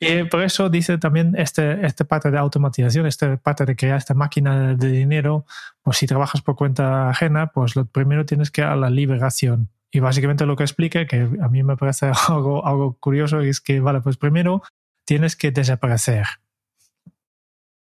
[0.00, 4.14] Y por eso dice también este, esta parte de automatización, esta parte de crear esta
[4.14, 5.44] máquina de dinero,
[5.82, 9.70] pues si trabajas por cuenta ajena, pues lo primero tienes que ir a la liberación
[9.92, 13.80] y básicamente lo que explica, que a mí me parece algo, algo curioso, es que,
[13.80, 14.62] vale, pues primero
[15.04, 16.26] tienes que desaparecer.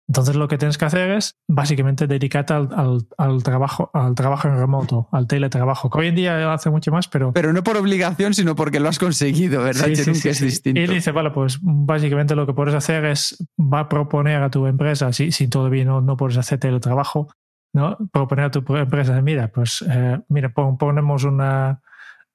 [0.09, 5.09] Entonces lo que tienes que hacer es básicamente dedicarte al, trabajo, al trabajo en remoto,
[5.11, 7.33] al teletrabajo, que hoy en día hace mucho más, pero...
[7.33, 9.87] Pero no por obligación, sino porque lo has conseguido, ¿verdad?
[9.87, 10.81] Sí, sí, que es distinto.
[10.81, 14.67] Y dice, vale, pues básicamente lo que puedes hacer es, va a proponer a tu
[14.67, 17.29] empresa, si, si todavía no, no puedes hacer teletrabajo,
[17.73, 17.99] ¿no?
[18.13, 21.81] proponer a tu empresa, mira, pues eh, mira, ponemos una,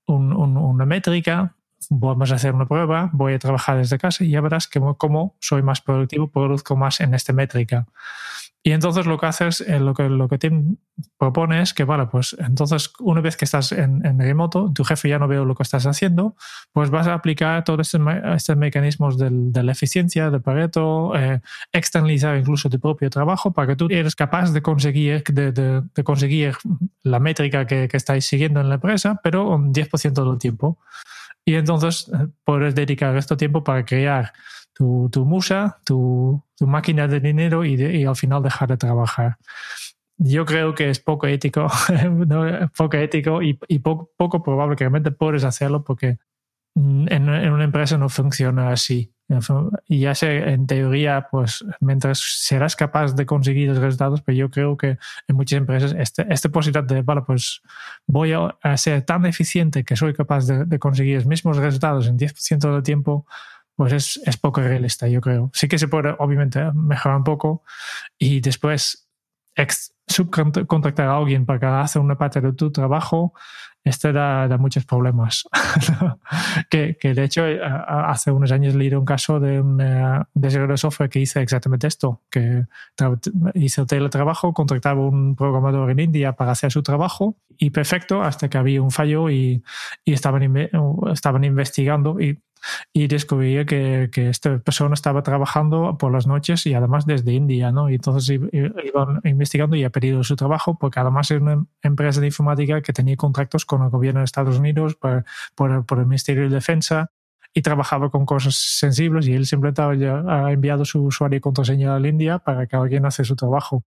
[0.07, 1.55] una métrica
[1.93, 5.35] vamos a hacer una prueba, voy a trabajar desde casa y ya verás que como
[5.41, 7.85] soy más productivo, produzco más en esta métrica.
[8.63, 10.51] Y entonces lo que haces, eh, lo que, lo que te
[11.17, 15.09] propone es que, vale, pues entonces una vez que estás en, en remoto, tu jefe
[15.09, 16.35] ya no ve lo que estás haciendo,
[16.71, 18.01] pues vas a aplicar todos estos,
[18.35, 21.41] estos mecanismos del, de la eficiencia, de Pareto, eh,
[21.73, 26.03] externalizar incluso tu propio trabajo para que tú eres capaz de conseguir, de, de, de
[26.03, 26.55] conseguir
[27.03, 30.77] la métrica que, que estáis siguiendo en la empresa, pero un 10% del tiempo.
[31.45, 34.31] Y entonces eh, puedes dedicar este tiempo para crear
[34.73, 39.37] tu, tu musa, tu, tu, máquina de dinero y, y, al final dejar de trabajar.
[40.17, 41.67] Yo creo que es poco ético,
[42.77, 46.19] poco ético y, y poco, poco, probable que realmente puedes hacerlo porque
[46.75, 49.13] en, en una empresa no funciona así.
[49.87, 54.49] Y ya sé, en teoría, pues mientras serás capaz de conseguir los resultados, pero yo
[54.49, 54.97] creo que
[55.27, 57.61] en muchas empresas este, esta posibilidad de, vale, pues
[58.07, 62.73] voy a, ser tan eficiente que soy capaz de, conseguir los mismos resultados en 10%
[62.73, 63.25] del tiempo,
[63.75, 65.49] pues es, es poco realista, yo creo.
[65.53, 67.63] Sí que se puede, obviamente, mejorar un poco
[68.17, 69.07] y después
[70.11, 73.33] subcontractar a alguien para que haga una parte de tu trabajo
[73.83, 75.43] este da, da muchos problemas.
[76.69, 77.43] que, que, de hecho
[77.87, 81.87] hace unos años leí un caso de un uh, desarrollador de software que hizo exactamente
[81.87, 82.65] esto, que
[83.55, 88.57] hizo teletrabajo, contrataba un programador en India para hacer su trabajo y perfecto hasta que
[88.57, 89.63] había un fallo y,
[90.05, 90.69] y estaban,
[91.11, 92.39] estaban investigando y
[92.93, 97.71] y descubrí que, que, esta persona estaba trabajando por las noches y además desde India,
[97.71, 97.89] ¿no?
[97.89, 102.27] Y entonces iban investigando y ha pedido su trabajo porque además es una empresa de
[102.27, 106.43] informática que tenía contratos con el gobierno de Estados Unidos por, por, por el Ministerio
[106.43, 107.11] de Defensa
[107.53, 111.99] y trabajaba con cosas sensibles y él simplemente ha enviado su usuario y contraseña a
[111.99, 113.83] la India para que alguien hace su trabajo.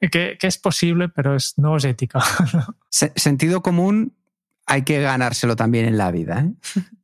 [0.00, 2.18] Que, que es posible, pero es, no es ético.
[2.90, 4.16] Sentido común
[4.66, 6.40] hay que ganárselo también en la vida.
[6.40, 6.80] ¿eh?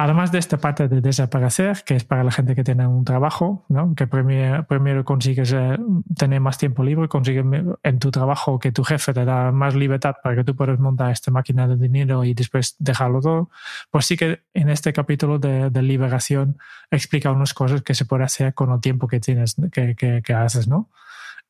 [0.00, 3.64] Además de esta parte de desaparecer, que es para la gente que tiene un trabajo,
[3.68, 3.96] ¿no?
[3.96, 5.76] que primero, primero consigues eh,
[6.16, 7.44] tener más tiempo libre, consigues
[7.82, 11.10] en tu trabajo que tu jefe te da más libertad para que tú puedas montar
[11.10, 13.50] esta máquina de dinero y después dejarlo todo,
[13.90, 16.58] pues sí que en este capítulo de, de liberación
[16.92, 20.32] explica unas cosas que se puede hacer con el tiempo que tienes, que, que, que
[20.32, 20.90] haces, ¿no?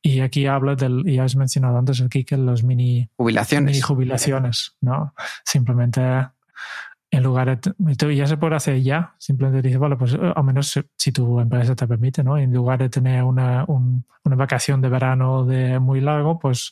[0.01, 4.75] Y aquí habla del, ya has mencionado antes aquí que los mini jubilaciones, mini jubilaciones,
[4.81, 5.13] ¿no?
[5.43, 6.01] Simplemente
[7.11, 11.11] en lugar de, ya se puede hacer ya, simplemente dices, vale, pues al menos si
[11.11, 12.37] tu empresa te permite, ¿no?
[12.37, 16.71] En lugar de tener una, una vacación de verano de muy largo, pues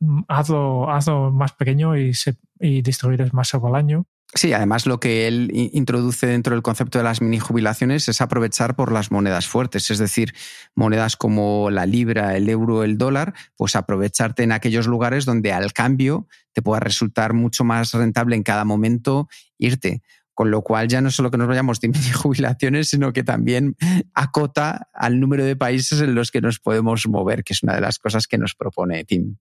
[0.00, 4.06] mm, hazlo, hazlo más pequeño y, se, y distribuir más sobre el año.
[4.34, 8.74] Sí, además lo que él introduce dentro del concepto de las mini jubilaciones es aprovechar
[8.74, 10.34] por las monedas fuertes, es decir,
[10.74, 15.72] monedas como la libra, el euro, el dólar, pues aprovecharte en aquellos lugares donde al
[15.72, 20.02] cambio te pueda resultar mucho más rentable en cada momento irte.
[20.34, 23.76] Con lo cual ya no solo que nos vayamos de mini jubilaciones, sino que también
[24.12, 27.80] acota al número de países en los que nos podemos mover, que es una de
[27.80, 29.36] las cosas que nos propone Tim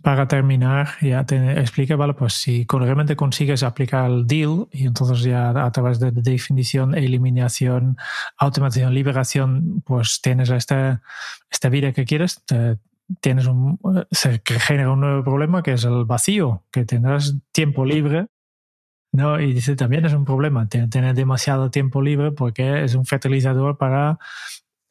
[0.00, 5.22] para terminar, ya te explica, vale, pues si realmente consigues aplicar el deal y entonces
[5.22, 7.96] ya a través de definición, eliminación,
[8.38, 11.02] automatización, liberación, pues tienes esta,
[11.50, 12.42] esta vida que quieres,
[13.20, 13.78] tienes un,
[14.10, 18.28] se genera un nuevo problema que es el vacío, que tendrás tiempo libre.
[19.12, 19.38] ¿no?
[19.38, 24.18] Y dice también es un problema tener demasiado tiempo libre porque es un fertilizador para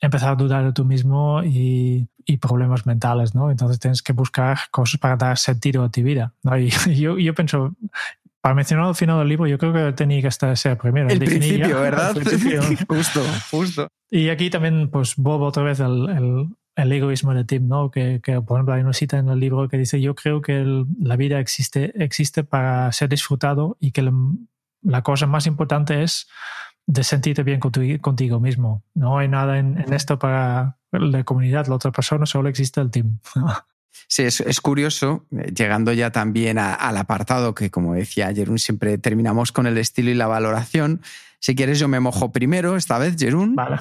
[0.02, 3.52] empezar a dudar de tú mismo y, y, problemas mentales, ¿no?
[3.52, 6.58] Entonces tienes que buscar cosas para dar sentido a tu vida, ¿no?
[6.58, 7.76] Y yo, yo pienso,
[8.42, 11.10] para mencionar al final del libro, yo creo que tenía que estar ser primero.
[11.10, 12.18] El principio, ¿verdad?
[12.18, 12.62] El principio.
[12.88, 13.88] justo, justo.
[14.10, 17.92] Y aquí también, pues, vuelvo otra vez el, el, el egoísmo de Tim, ¿no?
[17.92, 20.60] Que, que, por ejemplo, hay una cita en el libro que dice, yo creo que
[20.60, 24.12] el, la vida existe, existe para ser disfrutado y que
[24.82, 26.28] la cosa más importante es
[26.88, 28.84] de sentirte bien contigo mismo.
[28.94, 33.20] No hay nada en, esto para la comunidad, la otra persona, solo existe el team.
[34.08, 39.54] Sí, es, curioso, eh, llegando ya también al apartado que, como decía Jerún, siempre terminamos
[39.54, 41.02] con el estilo y la valoración.
[41.40, 43.56] Si quieres, yo me mojo primero, esta vez, Jerún.
[43.56, 43.78] Vale.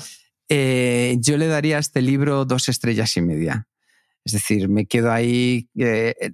[0.48, 3.66] Eh, yo le daría a este libro dos estrellas y media.
[4.24, 5.68] Es decir, me quedo ahí.
[5.76, 6.32] Eh,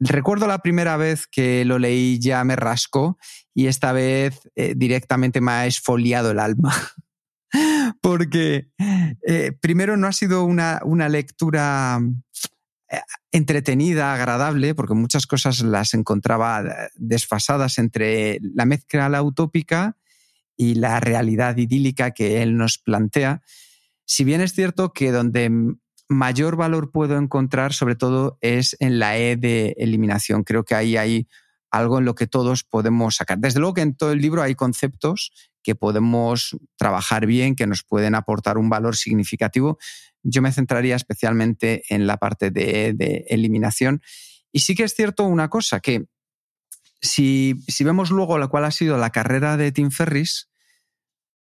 [0.00, 3.18] Recuerdo la primera vez que lo leí ya me rascó
[3.52, 6.74] y esta vez eh, directamente me ha esfoliado el alma.
[8.00, 8.68] porque
[9.26, 11.98] eh, primero no ha sido una, una lectura
[12.90, 13.00] eh,
[13.32, 16.62] entretenida, agradable, porque muchas cosas las encontraba
[16.94, 19.96] desfasadas entre la mezcla la utópica
[20.56, 23.42] y la realidad idílica que él nos plantea.
[24.04, 25.50] Si bien es cierto que donde
[26.08, 30.44] mayor valor puedo encontrar, sobre todo, es en la E de eliminación.
[30.44, 31.28] Creo que ahí hay
[31.70, 33.38] algo en lo que todos podemos sacar.
[33.38, 35.32] Desde luego que en todo el libro hay conceptos
[35.62, 39.78] que podemos trabajar bien, que nos pueden aportar un valor significativo.
[40.22, 44.00] Yo me centraría especialmente en la parte de, de eliminación.
[44.50, 46.06] Y sí que es cierto una cosa, que
[47.00, 50.48] si, si vemos luego la cual ha sido la carrera de Tim Ferris,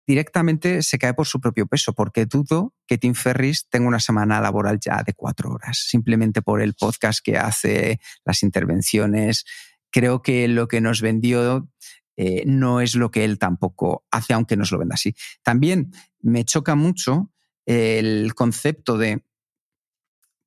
[0.08, 4.40] directamente se cae por su propio peso, porque dudo que Tim Ferris tenga una semana
[4.40, 9.44] laboral ya de cuatro horas, simplemente por el podcast que hace, las intervenciones.
[9.90, 11.68] Creo que lo que nos vendió
[12.16, 15.14] eh, no es lo que él tampoco hace, aunque nos lo venda así.
[15.42, 17.30] También me choca mucho
[17.66, 19.22] el concepto de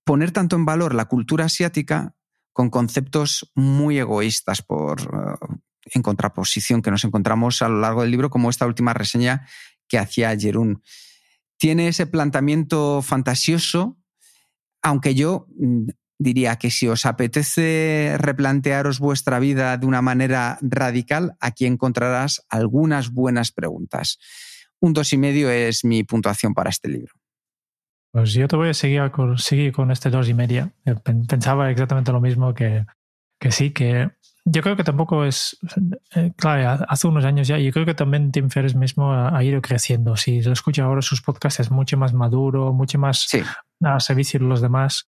[0.03, 2.15] poner tanto en valor la cultura asiática
[2.51, 5.37] con conceptos muy egoístas por,
[5.85, 9.47] en contraposición que nos encontramos a lo largo del libro, como esta última reseña
[9.87, 10.81] que hacía Jerún.
[11.57, 13.97] Tiene ese planteamiento fantasioso,
[14.81, 21.35] aunque yo mm, diría que si os apetece replantearos vuestra vida de una manera radical,
[21.39, 24.19] aquí encontrarás algunas buenas preguntas.
[24.79, 27.13] Un dos y medio es mi puntuación para este libro.
[28.11, 30.73] Pues yo te voy a seguir con, seguir con este dos y media.
[31.27, 32.85] Pensaba exactamente lo mismo que,
[33.39, 34.11] que sí, que
[34.45, 35.57] yo creo que tampoco es,
[36.15, 39.61] eh, claro, hace unos años ya, yo creo que también Tim Ferriss mismo ha, ido
[39.61, 40.15] creciendo.
[40.15, 43.27] Si lo escucha ahora sus podcasts es mucho más maduro, mucho más
[43.83, 45.10] a servicio de los demás.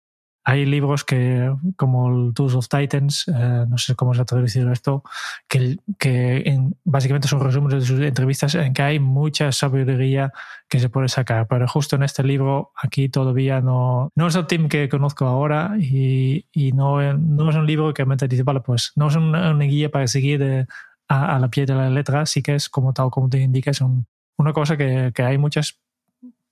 [0.44, 4.72] Hay libros que, como el Tools of Titans, eh, no sé cómo se ha traducido
[4.72, 5.04] esto,
[5.48, 10.32] que, que básicamente son resúmenes de sus entrevistas en que hay mucha sabiduría
[10.68, 11.46] que se puede sacar.
[11.46, 15.76] Pero justo en este libro, aquí todavía no, no es el team que conozco ahora
[15.78, 19.52] y, y no, no es un libro que me dice, vale, pues no es una,
[19.62, 20.66] guía para seguir
[21.08, 23.80] a, la pie de la letra, sí que es como tal como te indica, es
[23.80, 25.78] una cosa que, que hay muchas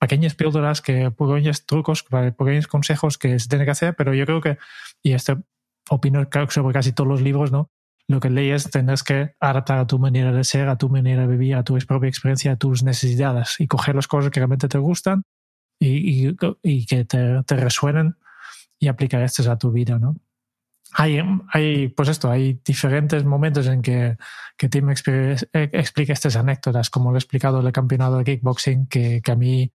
[0.01, 4.41] pequeñas píldoras, que, pequeños trucos, pequeños consejos que se tiene que hacer, pero yo creo
[4.41, 4.57] que,
[5.03, 5.43] y esto
[5.89, 7.69] opino sobre casi todos los libros, ¿no?
[8.07, 11.27] Lo que lees tendrás que adaptar a tu manera de ser, a tu manera de
[11.27, 14.79] vivir, a tu propia experiencia, a tus necesidades y coger las cosas que realmente te
[14.79, 15.23] gustan
[15.79, 16.27] y,
[16.63, 18.15] y, que te, te, resuenen
[18.79, 20.15] y aplicar estas a tu vida, ¿no?
[20.93, 21.21] Hay,
[21.53, 24.17] hay, pues esto, hay diferentes momentos en que,
[24.57, 29.21] que Tim explica estas anécdotas, como lo he explicado en el campeonato de kickboxing, que,
[29.21, 29.71] que a mí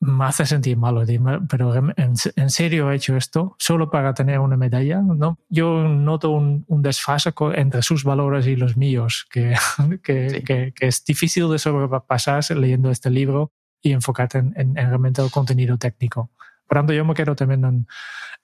[0.00, 1.02] me hace sentir malo,
[1.48, 5.00] pero en, serio he hecho esto solo para tener una medalla.
[5.00, 5.38] ¿no?
[5.48, 9.54] Yo noto un, un desfase entre sus valores y los míos, que,
[10.02, 15.30] que, que, es difícil de sobrepasar leyendo este libro y enfocarte en, en, realmente el
[15.30, 16.30] contenido técnico.
[16.66, 17.86] Por tanto, yo me quedo también en,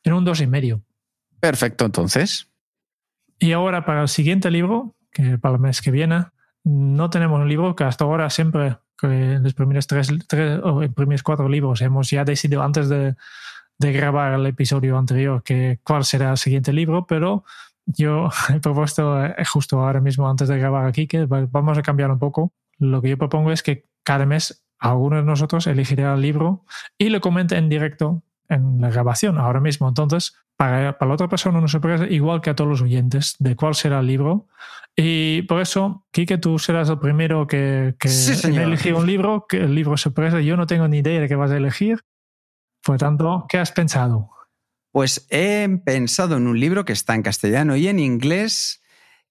[0.05, 0.83] en un dos y medio.
[1.41, 2.49] Perfecto, entonces.
[3.39, 6.27] Y ahora para el siguiente libro, que para el mes que viene,
[6.63, 10.93] no tenemos un libro que hasta ahora siempre en los primeros tres, tres o en
[10.93, 13.15] primeros cuatro libros hemos ya decidido antes de,
[13.79, 17.45] de grabar el episodio anterior que cuál será el siguiente libro, pero
[17.87, 22.11] yo he propuesto eh, justo ahora mismo antes de grabar aquí que vamos a cambiar
[22.11, 22.53] un poco.
[22.79, 26.65] Lo que yo propongo es que cada mes alguno de nosotros elegirá el libro
[26.99, 29.89] y lo comente en directo en la grabación ahora mismo.
[29.89, 33.57] Entonces, para, para la otra persona una sorpresa, igual que a todos los oyentes, de
[33.57, 34.49] cuál será el libro.
[34.95, 38.09] Y por eso, Kike, tú serás el primero que, que
[38.45, 40.41] elegir un libro, que el libro sorpresa.
[40.41, 42.01] Yo no tengo ni idea de qué vas a elegir.
[42.83, 44.31] Por tanto, ¿qué has pensado?
[44.93, 48.83] Pues he pensado en un libro que está en castellano y en inglés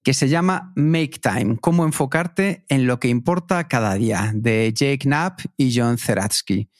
[0.02, 5.00] que se llama Make Time, cómo enfocarte en lo que importa cada día, de Jake
[5.00, 6.70] Knapp y John Zeratsky.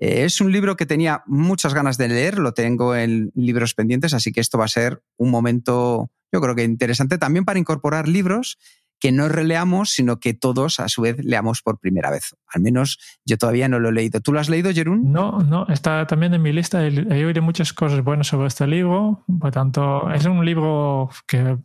[0.00, 4.14] Eh, es un libro que tenía muchas ganas de leer, lo tengo en libros pendientes,
[4.14, 8.08] así que esto va a ser un momento, yo creo que interesante también para incorporar
[8.08, 8.58] libros
[8.98, 12.36] que no releamos, sino que todos a su vez leamos por primera vez.
[12.46, 14.20] Al menos yo todavía no lo he leído.
[14.20, 15.10] ¿Tú lo has leído, Jerún?
[15.10, 16.86] No, no, está también en mi lista.
[16.86, 19.24] He oído muchas cosas buenas sobre este libro.
[19.40, 21.56] Por tanto, es un libro que,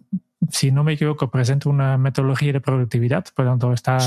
[0.50, 3.26] si no me equivoco, presenta una metodología de productividad.
[3.36, 3.98] Por tanto, está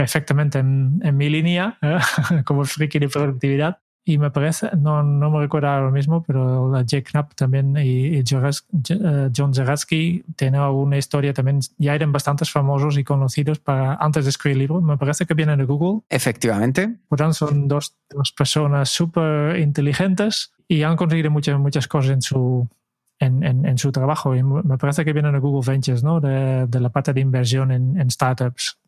[0.00, 1.98] perfectamente en, en mi línea, ¿eh?
[2.46, 3.80] como friki de productividad.
[4.02, 8.18] Y me parece, no, no me recuerdo ahora mismo, pero Jake Knapp también y, y
[8.20, 11.60] eh, John Zeratsky tienen alguna historia también.
[11.76, 14.80] Ya eran bastantes famosos y conocidos para antes de escribir el libro.
[14.80, 16.00] Me parece que vienen de Google.
[16.08, 16.96] Efectivamente.
[17.06, 22.22] Por tanto, son dos, dos personas súper inteligentes y han conseguido muchas, muchas cosas en
[22.22, 22.66] su,
[23.18, 24.34] en, en, en, su trabajo.
[24.34, 26.20] Y me parece que vienen de Google Ventures, ¿no?
[26.20, 28.80] De, de la parte de inversión en, en startups.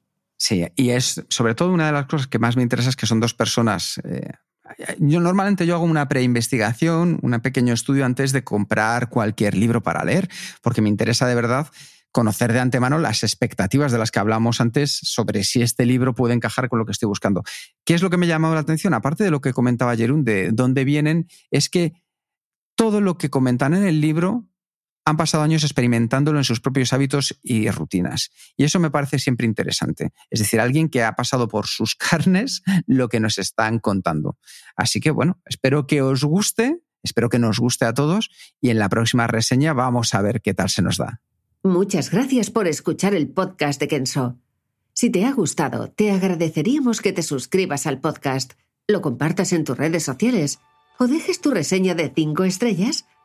[0.42, 3.06] Sí, y es sobre todo una de las cosas que más me interesa es que
[3.06, 4.00] son dos personas.
[4.02, 4.28] Eh,
[4.98, 10.04] yo normalmente yo hago una preinvestigación, un pequeño estudio antes de comprar cualquier libro para
[10.04, 10.28] leer,
[10.60, 11.68] porque me interesa de verdad
[12.10, 16.34] conocer de antemano las expectativas de las que hablamos antes sobre si este libro puede
[16.34, 17.44] encajar con lo que estoy buscando.
[17.84, 18.94] ¿Qué es lo que me ha llamado la atención?
[18.94, 21.92] Aparte de lo que comentaba Jerún, de dónde vienen, es que
[22.74, 24.48] todo lo que comentan en el libro
[25.04, 28.30] han pasado años experimentándolo en sus propios hábitos y rutinas.
[28.56, 30.12] Y eso me parece siempre interesante.
[30.30, 34.38] Es decir, alguien que ha pasado por sus carnes lo que nos están contando.
[34.76, 38.30] Así que bueno, espero que os guste, espero que nos guste a todos
[38.60, 41.20] y en la próxima reseña vamos a ver qué tal se nos da.
[41.64, 44.38] Muchas gracias por escuchar el podcast de Kenso.
[44.94, 48.54] Si te ha gustado, te agradeceríamos que te suscribas al podcast,
[48.88, 50.58] lo compartas en tus redes sociales
[50.98, 53.06] o dejes tu reseña de 5 estrellas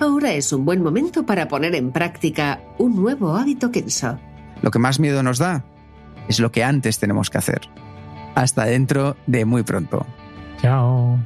[0.00, 4.18] Ahora es un buen momento para poner en práctica un nuevo hábito Kenso.
[4.62, 5.64] Lo que más miedo nos da
[6.28, 7.60] es lo que antes tenemos que hacer.
[8.34, 10.06] Hasta dentro de muy pronto.
[10.60, 11.18] Chao.